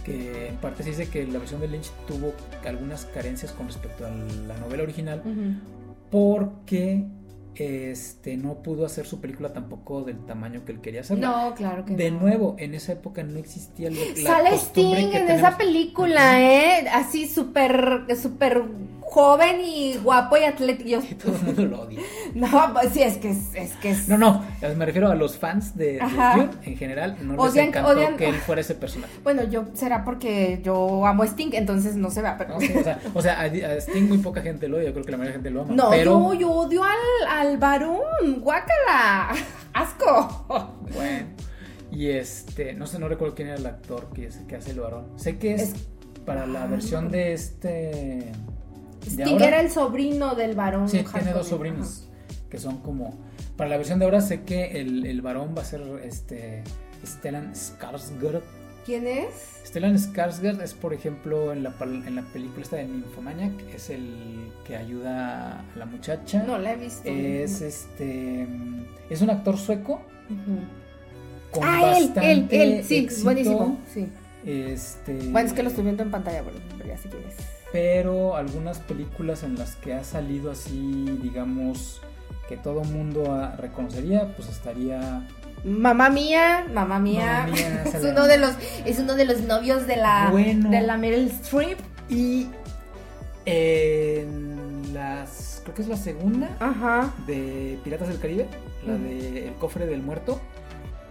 [0.05, 2.33] que en parte se dice que la versión de Lynch tuvo
[2.65, 5.23] algunas carencias con respecto a la novela original.
[6.11, 7.05] Porque
[7.55, 11.27] este, no pudo hacer su película tampoco del tamaño que él quería hacerla.
[11.27, 12.21] No, claro que De no.
[12.21, 15.31] nuevo, en esa época no existía la Sale Sting en tenemos.
[15.39, 16.87] esa película, ¿eh?
[16.93, 18.63] Así súper, súper
[19.09, 20.89] joven y guapo y atlético.
[20.89, 22.01] Yo- Y todo el mundo lo odia.
[22.35, 24.09] No, pues sí, es que es, es que es.
[24.09, 24.45] No, no,
[24.77, 26.01] me refiero a los fans de, de.
[26.01, 29.13] Dune en general, no les encantó odian- que él fuera ese personaje.
[29.23, 32.55] Bueno, yo será porque yo amo a Sting, entonces no se va, pero.
[32.55, 34.93] No, sí, o sea, o sea, a, a Sting muy poca gente lo odia, yo
[34.93, 35.75] creo que la mayoría de gente lo ama.
[35.75, 38.01] No, pero, yo, yo odio al, al varón,
[38.41, 39.31] guácala,
[39.73, 40.77] asco.
[40.95, 41.27] Bueno,
[41.91, 44.81] y este, no sé, no recuerdo quién era el actor que, es- que hace el
[44.81, 45.07] varón.
[45.17, 45.75] Sé que es, Es-
[46.27, 48.33] para la Ah, versión de este.
[49.33, 49.47] Ahora.
[49.49, 50.89] era el sobrino del varón.
[50.89, 52.09] Sí, tiene dos sobrinos
[52.51, 53.19] que son como.
[53.57, 56.63] Para la versión de ahora sé que el, el varón va a ser este.
[57.05, 58.43] Stellan Skarsgård.
[58.85, 59.61] ¿Quién es?
[59.65, 64.51] Stellan Skarsgård es, por ejemplo, en la, en la película esta de Nymphomaniac, es el
[64.65, 66.43] que ayuda a la muchacha.
[66.45, 67.09] No la he visto.
[67.09, 68.47] Es este.
[69.11, 70.01] Es un actor sueco
[71.51, 73.79] con Ah, él, bastante él, él, sí, éxito, buenísimo.
[73.93, 74.09] Sí.
[74.45, 77.35] Este, Bueno, es que lo estoy viendo en pantalla, pero ya sé quién es.
[77.73, 82.01] Pero algunas películas en las que ha salido así, digamos,
[82.49, 85.27] que todo mundo ah, reconocería, pues estaría.
[85.65, 87.41] Mamá mía, mamá mía.
[87.43, 88.53] Mamma Mía, es uno de los
[88.85, 90.71] es uno de los novios de la Bueno.
[90.71, 91.79] de la Meryl Streep.
[92.09, 92.47] Y
[93.47, 95.61] en las.
[95.65, 97.13] Creo que es la segunda Ajá.
[97.27, 98.47] de Piratas del Caribe,
[98.87, 99.03] la Mm.
[99.03, 100.41] de El cofre del muerto.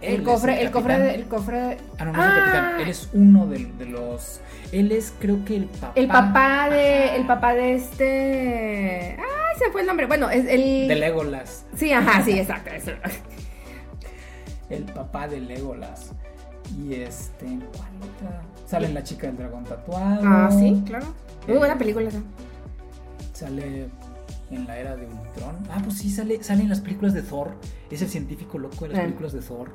[0.00, 1.78] El cofre, el cofre, el cofre.
[1.98, 2.42] Ah, no, no es el Ah.
[2.44, 2.80] capitán.
[2.80, 4.40] Él es uno de, de los.
[4.72, 5.92] Él es, creo que el papá.
[5.94, 7.16] El papá de, Ajá.
[7.16, 9.16] el papá de este.
[9.18, 10.06] Ay, se fue el nombre.
[10.06, 10.88] Bueno, es el.
[10.88, 11.64] De Legolas.
[11.76, 12.70] Sí, ajá, sí, exacto.
[12.70, 12.90] eso.
[14.68, 16.10] El papá de Legolas.
[16.76, 17.46] Y este.
[17.46, 18.42] ¿Cuál otra?
[18.66, 20.20] Sale La chica del dragón tatuado.
[20.24, 21.06] Ah, sí, claro.
[21.46, 22.18] Muy Eh, buena película esa.
[23.32, 23.86] Sale
[24.50, 25.56] en la era de Ultron.
[25.70, 27.52] Ah, pues sí, sale, sale en las películas de Thor.
[27.90, 29.70] Es el científico loco de las películas de Thor.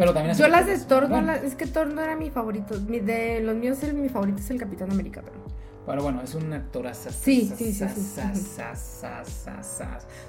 [0.00, 2.74] Pero también Yo las de Thor, no las- es que Thor no era mi favorito.
[2.88, 5.20] Mi- de los míos, el, mi favorito es el Capitán América.
[5.22, 5.36] Pero...
[5.86, 8.20] Pero bueno, es un actor Sí, sí, sí, sí.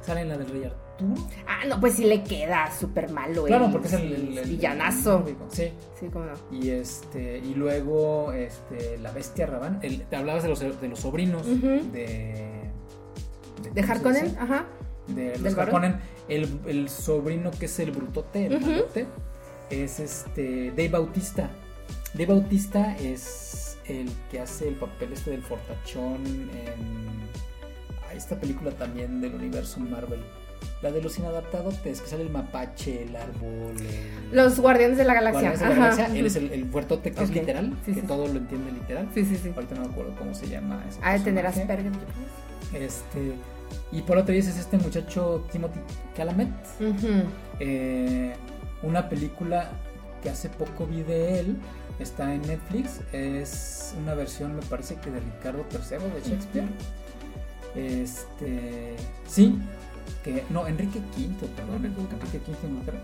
[0.01, 1.13] Sale en la del Rey Arturo.
[1.47, 3.45] Ah, no, pues sí le queda súper malo.
[3.45, 5.23] Claro, porque es el, villanazo.
[5.49, 5.71] Sí.
[5.99, 6.33] Sí, cómo no.
[6.51, 7.37] Y este.
[7.39, 8.97] Y luego, este.
[8.97, 9.79] La bestia Rabán.
[9.81, 11.91] El, te hablabas de los, de los sobrinos de.
[11.93, 14.65] De ¿cómo se Harkonnen, ajá.
[15.07, 15.57] de ¿Del los?
[15.57, 19.05] Harkonnen, el, el sobrino que es el brutote, el malote,
[19.71, 21.49] es este Dave Bautista.
[22.13, 27.09] Dave Bautista es el que hace el papel este del fortachón en
[28.09, 30.21] ah, esta película también del universo Marvel.
[30.83, 34.35] La de los inadaptadotes, que sale el mapache, el árbol, el...
[34.35, 35.49] Los Guardianes de la Galaxia.
[35.51, 35.89] Guardianes de la.
[35.89, 36.19] Galaxia.
[36.19, 38.07] Él es el, el fuertote que es literal, Sí, que sí.
[38.07, 39.07] todo lo entiende literal.
[39.13, 39.51] Sí, sí, sí.
[39.55, 41.73] Ahorita no me acuerdo cómo se llama ese Ha de tener personaje.
[41.73, 42.81] Asperger.
[42.81, 43.33] Este,
[43.91, 45.79] y por otro dices este muchacho Timothy.
[46.79, 47.23] Ujú.
[47.59, 48.33] eh,
[48.83, 49.69] una película
[50.21, 51.57] que hace poco vi de él,
[51.99, 56.67] está en Netflix, es una versión me parece que de Ricardo III de Shakespeare.
[57.75, 58.95] Este,
[59.27, 59.57] sí,
[60.23, 62.67] que no, Enrique V, perdón, Enrique V.
[62.67, 62.99] Inglaterra.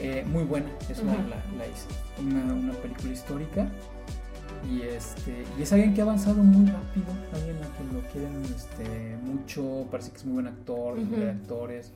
[0.00, 1.22] Eh, muy buena, es una, Ujú.
[1.28, 3.68] la, la una, una película histórica.
[4.68, 8.42] Y este y es alguien que ha avanzado muy rápido, alguien a quien lo quieren
[8.44, 11.16] este, mucho, parece que es muy buen actor, Ujú.
[11.16, 11.92] de actores.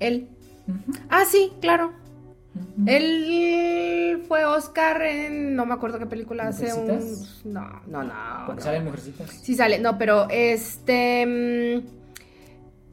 [0.00, 0.28] Él.
[1.10, 1.92] Ah, sí, claro.
[2.86, 5.54] Él fue Oscar en.
[5.56, 6.68] No me acuerdo qué película hace.
[7.44, 8.54] No, no, no.
[8.54, 8.60] No.
[8.60, 9.30] salen mujercitas.
[9.30, 11.26] Sí sale, no, pero este.
[11.26, 11.86] mm,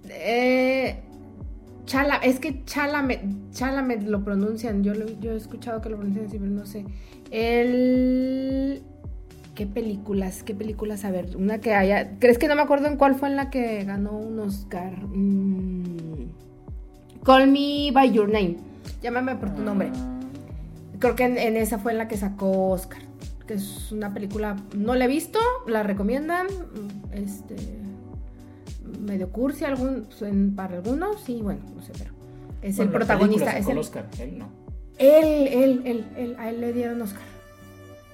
[0.09, 0.99] eh,
[1.85, 4.83] Chala, es que Chalamet, Chalamet lo pronuncian.
[4.83, 6.85] Yo, lo- yo he escuchado que lo pronuncian así, pero no sé.
[7.31, 8.81] El.
[9.55, 10.43] ¿Qué películas?
[10.43, 11.03] ¿Qué películas?
[11.03, 12.17] A ver, una que haya.
[12.19, 14.93] ¿Crees que no me acuerdo en cuál fue en la que ganó un Oscar?
[15.07, 16.29] Mm,
[17.25, 18.57] Call Me By Your Name.
[19.01, 19.91] Llámame por tu nombre.
[20.99, 23.01] Creo que en, en esa fue en la que sacó Oscar.
[23.47, 24.57] Que es una película.
[24.75, 26.47] No la he visto, la recomiendan.
[27.11, 27.55] Este.
[28.99, 32.11] Medio cursi algún, pues, en- para algunos, sí, bueno, no sé, pero.
[32.61, 33.57] Es bueno, el protagonista.
[33.57, 34.49] Es el el, Oscar, él no.
[34.97, 37.21] él, él, él, él, a él le dieron Oscar.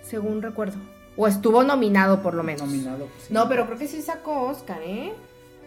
[0.03, 0.77] según recuerdo.
[1.17, 2.67] O estuvo nominado por lo menos.
[2.67, 3.33] Nominado, pues, sí.
[3.33, 5.13] No, pero creo que sí sacó Oscar, ¿eh?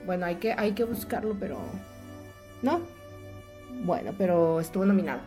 [0.07, 1.59] Bueno, hay que, hay que buscarlo, pero...
[2.63, 2.81] ¿No?
[3.81, 5.21] Bueno, pero estuvo nominado.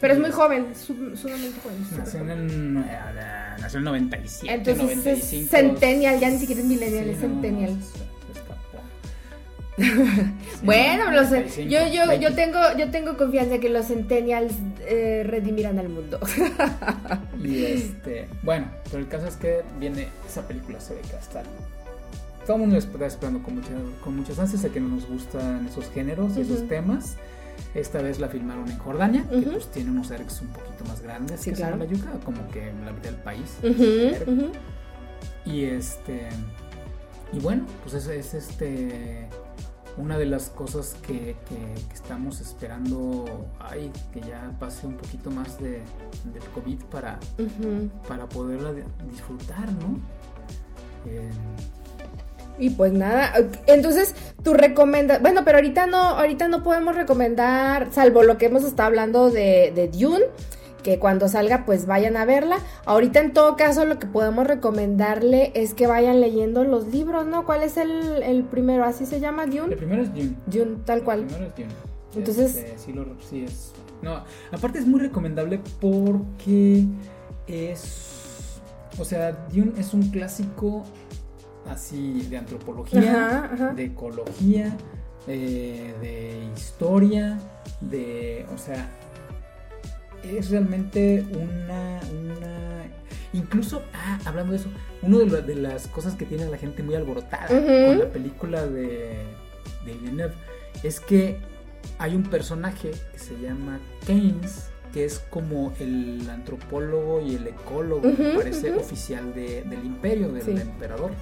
[0.00, 1.84] Pero es muy joven, sumamente joven.
[1.84, 5.44] súper Nació en, el, eh, nació en el 97, Entonces 95.
[5.44, 7.76] es centennial, ya ni siquiera es millennial, Sí, es no, centennial.
[10.64, 12.24] Bueno, los, 95, yo, yo, 20.
[12.24, 16.18] yo, tengo, yo tengo confianza que los centennials eh, redimirán al mundo.
[17.42, 21.18] Y este, bueno, pero el caso es que viene esa película, se ve que va
[21.18, 21.44] a estar.
[22.46, 23.70] Todo el mundo está esperando con, mucha,
[24.02, 27.16] con muchas ansias de que nos gustan esos géneros y esos temas.
[27.74, 31.40] Esta vez la filmaron en Jordania, que pues tiene unos ergs un poquito más grandes
[31.40, 31.76] Sí, que claro.
[31.76, 33.56] la yuca, como que en la mitad del país.
[35.44, 36.28] Y este.
[37.32, 39.28] Y bueno, pues es, es este.
[39.98, 43.46] Una de las cosas que, que- que estamos esperando.
[43.60, 45.82] Ay, que ya pase un poquito más de,
[46.32, 47.18] del COVID para,
[48.08, 49.98] para poderla de- disfrutar, ¿no?
[51.06, 51.30] Eh,
[52.62, 53.32] Y pues nada,
[53.66, 58.62] entonces tú recomiendas, bueno, pero ahorita no, ahorita no podemos recomendar, salvo lo que hemos
[58.62, 60.26] estado hablando de, de Dune,
[60.84, 62.58] que cuando salga pues vayan a verla.
[62.84, 67.44] Ahorita en todo caso lo que podemos recomendarle es que vayan leyendo los libros, ¿no?
[67.46, 68.84] ¿Cuál es el, el primero?
[68.84, 69.76] ¿Así se llama el Dune?
[69.76, 70.36] primero es Dune.
[70.46, 71.24] Dune, tal El cual.
[71.24, 71.68] primero es Dune.
[72.14, 73.72] Entonces- Este, sí, lo- sí es.
[74.02, 76.84] No, aparte es muy recomendable porque
[77.48, 78.60] es.
[79.00, 80.84] O sea, Dune es un clásico
[81.68, 83.00] así de antropología,
[83.44, 83.74] Ajá, ajá.
[83.74, 84.76] de ecología,
[85.26, 87.38] eh, de historia,
[87.80, 88.46] de.
[88.54, 88.88] O sea,
[90.22, 92.00] es realmente una.
[92.20, 92.84] una
[93.34, 94.68] incluso, ah, hablando de eso,
[95.00, 98.10] una de, la- de las cosas que tiene a la gente muy alborotada con la
[98.12, 99.16] película de,
[99.86, 100.34] de Villeneuve
[100.82, 101.38] es que
[101.98, 108.02] hay un personaje que se llama Keynes, que es como el antropólogo y el ecólogo,
[108.02, 110.50] me Ujú, parece, oficial de- del imperio, del Sí.
[110.50, 111.12] emperador.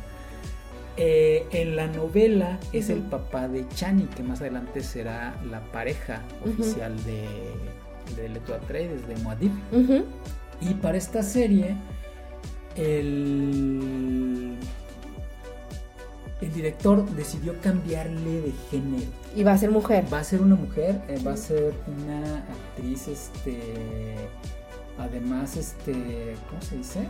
[0.96, 6.22] Eh, en la novela es el papá de Chani, que más adelante será la pareja
[6.44, 7.26] oficial de,
[8.16, 9.52] de Leto Atreides, de Muad'Dib.
[10.60, 11.74] Y para esta serie,
[12.76, 14.56] el,
[16.42, 19.10] el director decidió cambiarle de género.
[19.34, 20.04] Y va a ser mujer.
[20.12, 23.58] Va a ser una mujer, eh, va a ser una actriz, este,
[24.98, 27.00] además, este, ¿cómo se dice?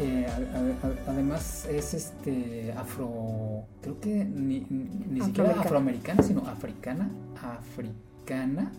[0.00, 6.22] Eh, a- a- a- además es este afro, creo que ni, ni siquiera Afroamericana.
[6.22, 7.10] sino africana,
[7.42, 8.70] africana.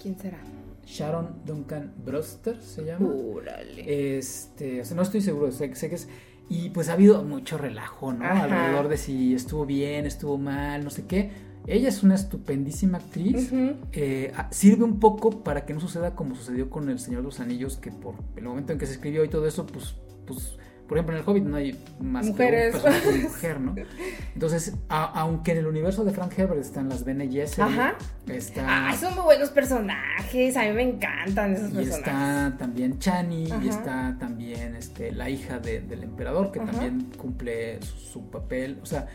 [0.00, 0.38] ¿Quién será?
[0.86, 3.08] Sharon Duncan Brewster se llama.
[3.08, 4.16] Órale.
[4.18, 6.08] Este, o sea, no estoy seguro, sé, sé que es.
[6.48, 8.24] Y pues ha habido mucho relajo, ¿no?
[8.24, 8.44] Ajá.
[8.44, 11.30] Alrededor de si estuvo bien, estuvo mal, no sé qué.
[11.66, 13.50] Ella es una estupendísima actriz.
[13.92, 17.40] Eh, sirve un poco para que no suceda como sucedió con El Señor de los
[17.40, 19.94] Anillos, que por el momento en que se escribió y todo eso, pues,
[20.26, 20.56] pues
[20.88, 22.72] por ejemplo, en El Hobbit no hay más Mujeres.
[22.72, 23.74] que un personaje de mujer, ¿no?
[24.34, 27.94] Entonces, a- aunque en el universo de Frank Herbert están las Bene Gesserit, Ajá.
[28.26, 28.88] está...
[28.90, 30.56] Ah, son muy buenos personajes.
[30.56, 31.98] A mí me encantan esos Y personajes.
[31.98, 33.64] está también Chani, Ajá.
[33.64, 36.72] y está también este, la hija de- del emperador, que Ajá.
[36.72, 38.78] también cumple su, su papel.
[38.82, 39.06] O sea,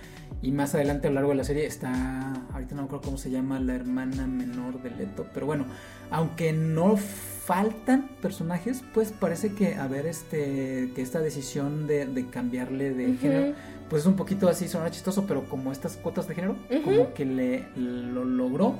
[0.42, 3.18] y más adelante a lo largo de la serie está, ahorita no me acuerdo cómo
[3.18, 5.26] se llama, la hermana menor de Leto.
[5.34, 5.66] Pero bueno,
[6.12, 12.28] aunque no faltan personajes, pues parece que, a ver, este, que esta decisión de, de
[12.28, 13.56] cambiarle de género,
[13.90, 17.26] pues es un poquito así, suena chistoso, pero como estas cuotas de género, como que
[17.26, 18.76] le lo logró.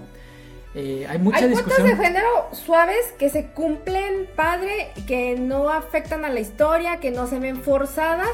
[0.76, 6.26] Eh, hay mucha Hay cuotas de género suaves que se cumplen padre, que no afectan
[6.26, 8.30] a la historia, que no se ven forzadas,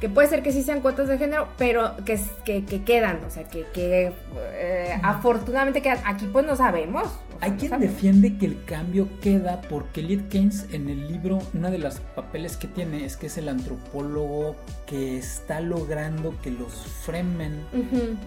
[0.00, 3.30] que puede ser que sí sean cuotas de género, pero que, que, que quedan, o
[3.30, 4.12] sea, que, que
[4.52, 5.98] eh, afortunadamente quedan.
[6.04, 7.04] Aquí pues no sabemos.
[7.06, 7.94] o sea, Hay no quien sabemos.
[7.94, 12.56] defiende que el cambio queda porque Elliot Keynes en el libro, una de las papeles
[12.56, 16.72] que tiene es que es el antropólogo que está logrando que los
[17.04, 17.60] Fremen,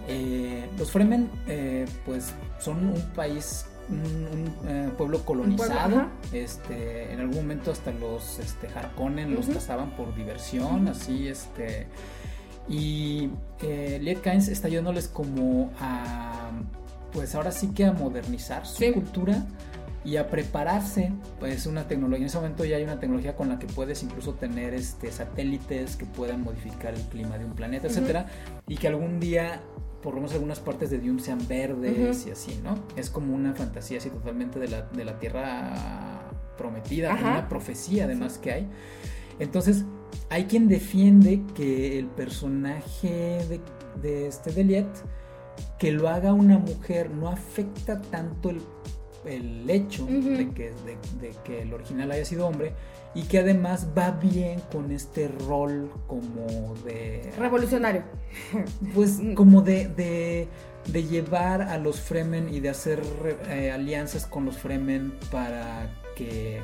[0.08, 6.08] eh, los Fremen eh, pues son un país, un, un, eh, pueblo colonizado, ajá.
[6.32, 11.86] este, en algún momento hasta los este, Harkonnen los cazaban por diversión, así este...
[12.70, 13.30] Y
[13.62, 16.50] eh, Elliot Keynes está ayudándoles como a,
[17.12, 18.92] pues ahora sí que a modernizar su Sí.
[18.92, 19.46] cultura
[20.04, 23.58] y a prepararse, pues una tecnología, en ese momento ya hay una tecnología con la
[23.58, 27.96] que puedes incluso tener este, satélites que puedan modificar el clima de un planeta, Ujú.
[27.96, 28.26] etcétera,
[28.66, 29.62] y que algún día,
[30.02, 32.78] por lo menos algunas partes de Dune sean verdes y así, ¿no?
[32.96, 38.38] Es como una fantasía así totalmente de la, de la Tierra prometida, una profecía además
[38.38, 38.68] que hay.
[39.38, 39.84] Entonces,
[40.30, 43.60] hay quien defiende que el personaje de,
[44.02, 44.88] de este Deliet,
[45.78, 48.60] que lo haga una mujer, no afecta tanto el,
[49.24, 50.72] el hecho de, que,
[51.20, 52.72] de, que el original haya sido hombre
[53.14, 57.32] y que además va bien con este rol como de...
[57.38, 58.02] Revolucionario.
[58.94, 59.88] Pues como de,
[60.86, 63.02] de, llevar a los Fremen y de hacer
[63.48, 66.60] eh, alianzas con los Fremen para que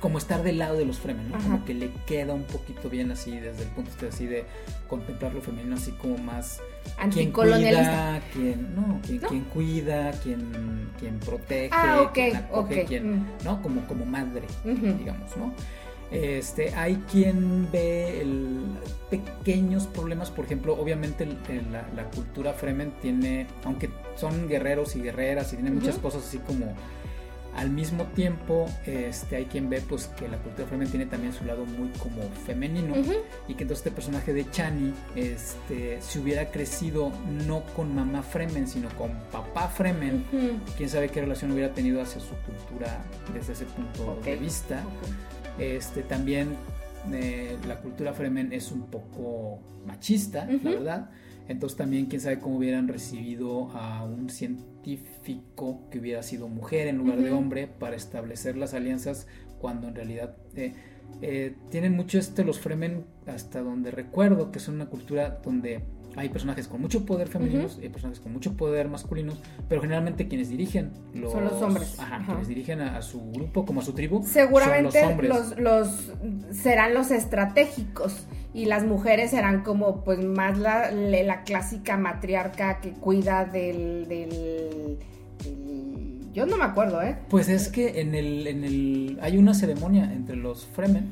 [0.00, 1.38] como estar del lado de los Fremen, ¿no?
[1.38, 4.44] Como que le queda un poquito bien así desde el punto de así de
[4.88, 6.60] contemplar lo femenino así como más
[6.98, 8.20] anticolonialista.
[8.32, 13.26] Quien, no, quien, quien cuida, quien, quien protege, ah, quien mm.
[13.44, 13.62] ¿no?
[13.62, 15.52] Como, como madre, digamos, ¿no?
[16.10, 18.58] Este, hay quien ve el,
[19.10, 25.52] pequeños problemas, por ejemplo, obviamente la, la, cultura Fremen tiene, aunque son guerreros y guerreras
[25.52, 26.74] y tienen muchas cosas así como
[27.56, 31.44] al mismo tiempo, este, hay quien ve pues que la cultura Fremen tiene también su
[31.44, 32.94] lado muy como femenino
[33.48, 37.12] y que entonces este personaje de Chani, este, si hubiera crecido
[37.46, 40.24] no con mamá Fremen, sino con papá Fremen,
[40.76, 44.84] quién sabe qué relación hubiera tenido hacia su cultura desde ese punto de vista.
[45.58, 46.56] Este, también
[47.12, 51.10] eh, la cultura Fremen es un poco machista, la verdad.
[51.50, 56.98] Entonces también quién sabe cómo hubieran recibido a un científico que hubiera sido mujer en
[56.98, 59.26] lugar de hombre para establecer las alianzas
[59.58, 60.74] cuando en realidad eh,
[61.22, 65.82] eh, tienen mucho este los Fremen hasta donde recuerdo que son una cultura donde
[66.16, 70.48] hay personajes con mucho poder femeninos y personajes con mucho poder masculinos, pero generalmente quienes
[70.48, 71.98] dirigen los, son los hombres.
[71.98, 74.22] Ajá, quienes dirigen a, su grupo como a su tribu.
[74.26, 76.12] Seguramente los, los,
[76.52, 82.92] serán los estratégicos y las mujeres serán como pues más la, la clásica matriarca que
[82.92, 84.98] cuida del, del,
[86.32, 87.16] yo no me acuerdo, ¿eh?
[87.28, 91.10] Pues es que en el, en el hay una ceremonia entre los Fremen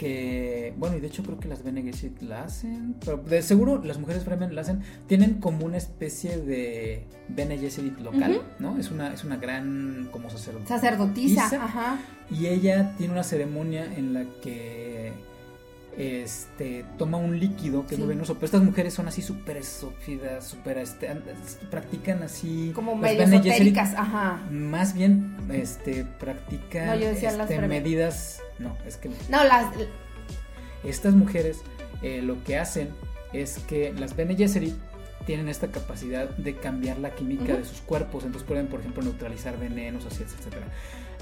[0.00, 3.82] que, bueno, y de hecho creo que las Bene Gesserit la hacen, pero de seguro
[3.84, 8.78] las mujeres Fremen la hacen, tienen como una especie de Bene Gesserit local, ¿no?
[8.78, 10.80] Es una, es una gran como sacerdotisa.
[10.80, 11.98] Sacerdotisa, ajá.
[12.30, 15.12] Y ella tiene una ceremonia en la que
[15.96, 20.46] este toma un líquido que es muy venoso, pero estas mujeres son así súper sófidas,
[20.46, 21.08] súper este,
[21.70, 24.40] practican así como medio esotéricas, ajá.
[24.50, 29.66] Más bien este practican este, medidas, no, es que No, las
[30.84, 31.58] estas mujeres
[32.02, 32.88] eh, lo que hacen
[33.32, 34.74] es que las Bene Gesserit
[35.26, 39.58] tienen esta capacidad de cambiar la química de sus cuerpos, entonces pueden, por ejemplo, neutralizar
[39.58, 40.66] venenos, así, etcétera.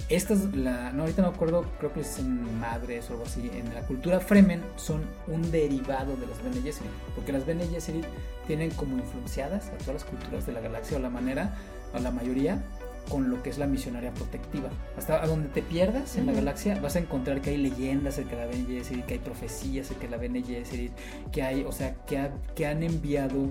[0.09, 3.51] Estas, la, no, ahorita no me acuerdo, creo que es en Madres o algo así.
[3.55, 8.07] En la cultura Fremen son un derivado de las Bene Gesserit, porque las Bene Gesserit
[8.47, 11.55] tienen como influenciadas a todas las culturas de la galaxia o la manera,
[11.93, 12.63] a la mayoría,
[13.11, 14.71] con lo que es la misionaria protectiva.
[14.97, 18.37] Hasta a donde te pierdas en la galaxia vas a encontrar que hay leyendas acerca
[18.37, 20.93] de la Bene Gesserit, que hay profecías acerca de la Bene Gesserit,
[21.33, 23.51] que hay, o sea, que, que han enviado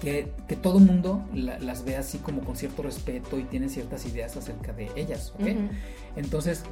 [0.00, 4.06] que, que todo el mundo las ve así como con cierto respeto y tiene ciertas
[4.06, 5.48] ideas acerca de ellas, ¿ok?
[6.16, 6.64] Entonces,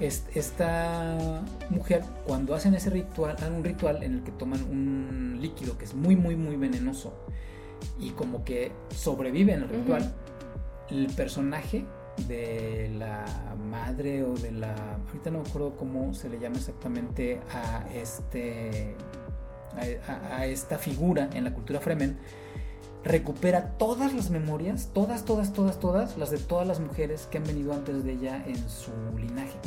[0.00, 5.76] esta mujer, cuando hacen ese ritual, hacen un ritual en el que toman un líquido
[5.76, 7.12] que es muy, muy, muy venenoso
[7.98, 10.14] y como que sobrevive en el ritual,
[10.90, 11.84] el personaje
[12.26, 13.24] de la
[13.70, 14.74] madre o de la
[15.06, 18.96] ahorita no me acuerdo cómo se le llama exactamente a este
[19.76, 22.18] a, esta figura en la cultura fremen
[23.08, 27.44] recupera todas las memorias, todas, todas, todas, todas, las de todas las mujeres que han
[27.44, 29.58] venido antes de ella en su linaje.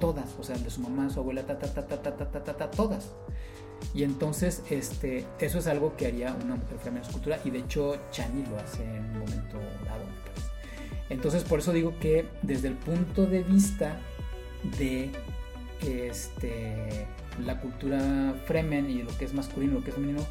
[0.00, 2.56] Todas, o sea, de su mamá, su abuela, ta, ta, ta, ta, ta, ta, ta,
[2.56, 3.10] ta, todas.
[3.94, 7.50] Y entonces, este, eso es algo que haría una mujer femenina en su cultura, y
[7.50, 10.04] de hecho Chani lo hace en un momento dado,
[11.08, 13.98] Entonces, por eso digo que desde el punto de vista
[14.78, 15.10] de
[15.80, 17.06] este,
[17.44, 20.26] la cultura Fremen y lo que es masculino, lo que es femenino,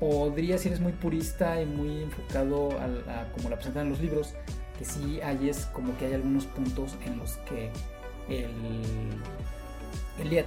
[0.00, 4.34] podría, si eres muy purista y muy enfocado a, como la presentan en los libros,
[4.78, 7.70] que sí hay es como que hay algunos puntos en los que
[8.28, 8.52] el
[10.18, 10.46] Eliot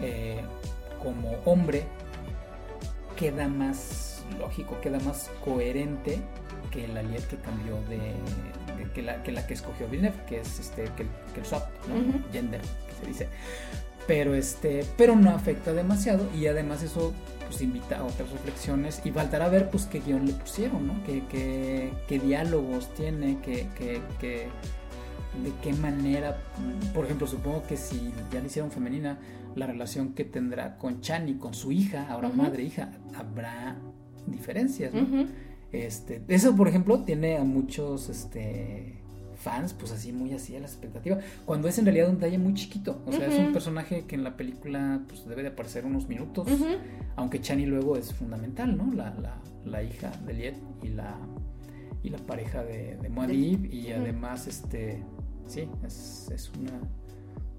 [0.00, 0.42] eh,
[1.02, 1.84] como hombre
[3.16, 6.20] queda más lógico, queda más coherente
[6.70, 8.12] que el Eliot que cambió de,
[8.94, 11.06] que, la, que, la, que escogió Villeneuve, que es este que,
[11.38, 11.68] el swap,
[12.32, 13.28] gender, que se dice.
[14.06, 17.12] Pero este, pero no afecta demasiado y además eso
[17.46, 20.94] pues invita a otras reflexiones y faltará ver pues qué guion le pusieron, ¿no?
[21.04, 21.22] Qué,
[22.08, 24.48] qué, diálogos tiene, qué, qué,
[25.42, 26.38] de qué manera,
[26.94, 29.18] por ejemplo, supongo que si ya le hicieron femenina,
[29.54, 33.76] la relación que tendrá con Chani, con su hija, ahora madre hija, habrá
[34.26, 35.26] diferencias, ¿no?
[35.72, 38.95] Este, eso, por ejemplo, tiene a muchos, este,
[39.46, 41.18] fans, pues así, muy así a la expectativa.
[41.44, 43.00] Cuando es en realidad un detalle muy chiquito.
[43.06, 46.48] O sea, es un personaje que en la película pues debe de aparecer unos minutos.
[47.14, 48.92] Aunque Chani luego es fundamental, ¿no?
[48.92, 51.16] La, la, la hija de Liet y la,
[52.02, 55.04] y la pareja de, de y además este
[55.46, 56.80] sí es, es una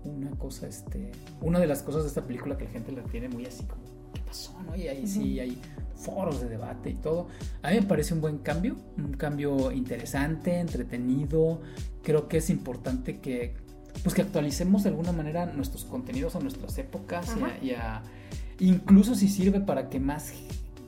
[0.03, 1.11] una cosa este
[1.41, 3.83] una de las cosas de esta película que la gente la tiene muy así como
[4.27, 5.59] pasó no y ahí sí hay
[5.95, 7.27] foros de debate y todo.
[7.63, 11.61] A mí me parece un buen cambio un cambio interesante entretenido.
[12.03, 13.55] Creo que es importante que
[14.03, 18.03] pues que actualicemos de alguna manera nuestros contenidos a nuestras épocas y a,
[18.59, 20.33] incluso si sirve para que más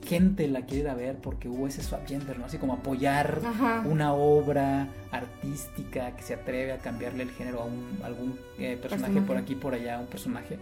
[0.09, 2.45] gente la quiera ver porque hubo ese swap gender, ¿no?
[2.45, 3.41] Así como apoyar
[3.85, 9.21] una obra artística que se atreve a cambiarle el género a un, algún eh, personaje,
[9.21, 10.57] por aquí, por allá, un personaje,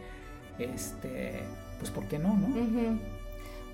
[0.60, 1.44] este,
[1.80, 2.48] pues ¿por qué no, no?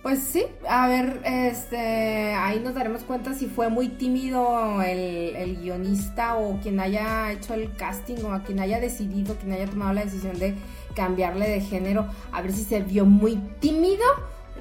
[0.02, 5.62] Pues sí, a ver, este, ahí nos daremos cuenta si fue muy tímido el, el,
[5.62, 9.94] guionista o quien haya hecho el casting o a quien haya decidido, quien haya tomado
[9.94, 10.56] la decisión de
[10.94, 14.04] cambiarle de género, a ver si se vio muy tímido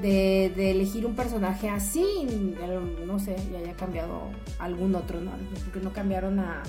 [0.01, 2.27] de, elegir un personaje así,
[3.07, 5.33] no sé, y haya cambiado algún otro, ¿no?
[5.65, 6.63] Porque no cambiaron a,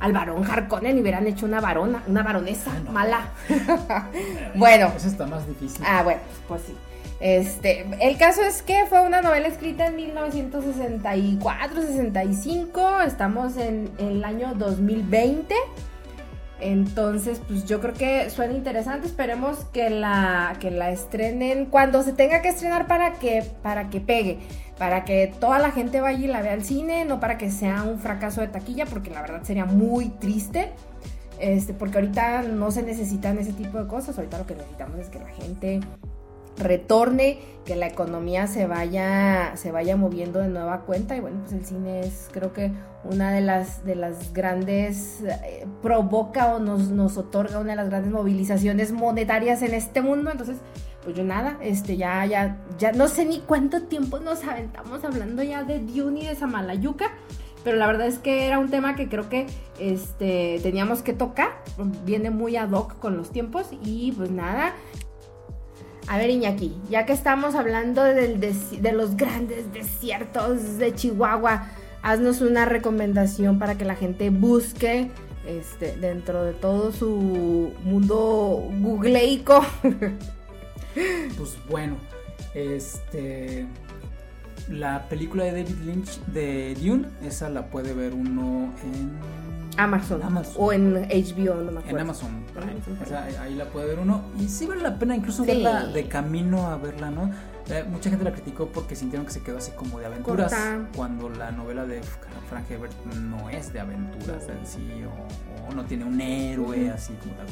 [0.00, 3.30] al varón Harkonnen y hubieran hecho una varona, una varonesa mala.
[4.54, 4.92] bueno.
[4.96, 5.84] Eso está más difícil.
[5.86, 6.74] Ah, bueno, pues sí.
[7.20, 14.24] Este, el caso es que fue una novela escrita en 1964-65, estamos en, en el
[14.24, 15.52] año 2020.
[16.60, 19.06] Entonces, pues yo creo que suena interesante.
[19.06, 24.00] Esperemos que la, que la estrenen cuando se tenga que estrenar para que, para que
[24.00, 24.38] pegue.
[24.78, 27.82] Para que toda la gente vaya y la vea al cine, no para que sea
[27.82, 30.70] un fracaso de taquilla, porque la verdad sería muy triste.
[31.40, 34.16] Este, porque ahorita no se necesitan ese tipo de cosas.
[34.18, 35.80] Ahorita lo que necesitamos es que la gente
[36.58, 41.16] retorne, que la economía se vaya, se vaya moviendo de nueva cuenta.
[41.16, 42.72] Y bueno, pues el cine es creo que
[43.04, 47.88] una de las, de las grandes, eh, provoca o nos, nos otorga una de las
[47.88, 50.30] grandes movilizaciones monetarias en este mundo.
[50.30, 50.58] Entonces,
[51.08, 55.42] pues yo nada, este, ya, ya, ya no sé ni cuánto tiempo nos aventamos hablando
[55.42, 57.12] ya de Dune y de Samalayuca.
[57.64, 59.46] Pero la verdad es que era un tema que creo que
[59.80, 61.62] este, teníamos que tocar.
[62.04, 63.68] Viene muy ad hoc con los tiempos.
[63.82, 64.74] Y pues nada,
[66.08, 71.68] a ver, Iñaki, ya que estamos hablando de los grandes desiertos de Chihuahua,
[72.02, 75.10] haznos una recomendación para que la gente busque
[75.46, 79.64] este, dentro de todo su mundo googleico.
[80.94, 81.96] Pues bueno,
[82.54, 83.66] este
[84.70, 89.18] la película de David Lynch de Dune, esa la puede ver uno en
[89.78, 90.20] Amazon,
[90.56, 91.88] o en HBO, no me acuerdo.
[91.90, 92.44] En Amazon,
[93.40, 94.22] ahí la puede ver uno.
[94.38, 97.30] Y sí vale la pena incluso verla de camino a verla, ¿no?
[97.70, 100.54] Eh, mucha gente la criticó porque sintieron que se quedó así como de aventuras
[100.96, 102.00] cuando la novela de
[102.48, 105.04] Frank Herbert no es de aventuras en sí.
[105.68, 107.46] o, no tiene un héroe así como tal.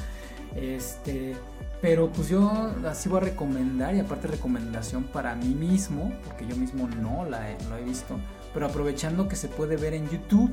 [0.56, 1.36] Este,
[1.80, 2.50] pero pues yo
[2.88, 7.50] así voy a recomendar y aparte recomendación para mí mismo, porque yo mismo no la
[7.50, 8.18] he, lo he visto,
[8.54, 10.50] pero aprovechando que se puede ver en YouTube,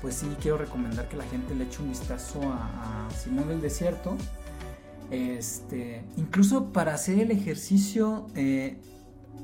[0.00, 4.16] pues sí quiero recomendar que la gente le eche un vistazo a, Simón del Desierto.
[5.10, 8.78] Este, incluso para hacer el ejercicio, eh,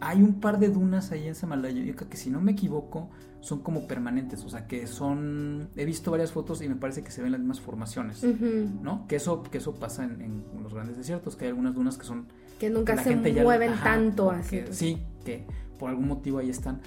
[0.00, 3.86] hay un par de dunas ahí en Samalayuca que si no me equivoco son como
[3.86, 7.32] permanentes, o sea que son, he visto varias fotos y me parece que se ven
[7.32, 9.06] las mismas formaciones, ¿no?
[9.06, 12.26] Que eso, que eso pasa en, los grandes desiertos, que hay algunas dunas que son...
[12.58, 14.62] Que nunca se mueven tanto así.
[14.70, 15.46] sí, que
[15.78, 16.80] por algún motivo ahí están,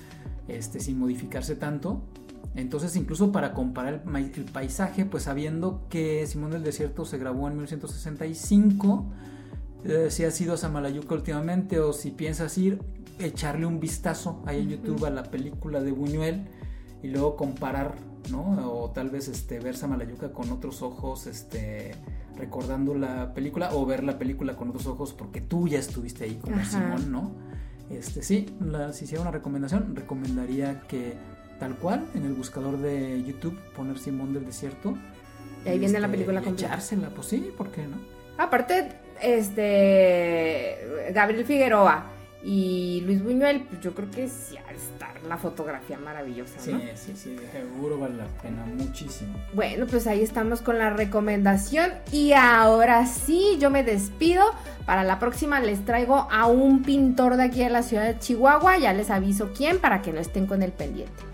[0.48, 2.02] este, sin modificarse tanto.
[2.56, 7.54] Entonces, incluso para comparar el, paisaje, pues sabiendo que Simón del Desierto se grabó en
[7.54, 9.06] 1965,
[9.86, 12.80] eh, si has ido a Samalayuca últimamente o si piensas ir,
[13.26, 16.48] echarle un vistazo ahí en YouTube a la película de Buñuel
[17.04, 17.96] y luego comparar,
[18.30, 18.44] ¿no?
[18.72, 21.92] O tal vez este, ver Samalayuca con otros ojos, este,
[22.38, 26.36] recordando la película, o ver la película con otros ojos porque tú ya estuviste ahí
[26.36, 27.32] como Simón, ¿no?
[27.90, 28.46] Este, sí,
[28.94, 31.14] si hiciera una recomendación, recomendaría que
[31.60, 34.98] tal cual en el buscador de YouTube poner Simón del Desierto.
[35.66, 36.68] Y ahí viene la este, película completa.
[36.68, 37.98] Echársela, pues sí, ¿por qué no?
[38.38, 45.38] Aparte, este, Gabriel Figueroa y Luis Buñuel, pues yo creo que sí a estar la
[45.38, 46.80] fotografía maravillosa, ¿no?
[46.80, 49.34] Sí, sí, sí, seguro vale la pena muchísimo.
[49.54, 54.44] Bueno, pues ahí estamos con la recomendación y ahora sí, yo me despido.
[54.86, 58.80] Para la próxima les traigo a un pintor de aquí de la ciudad de Chihuahua,
[58.80, 61.31] ya les aviso quién para que no estén con el pendiente.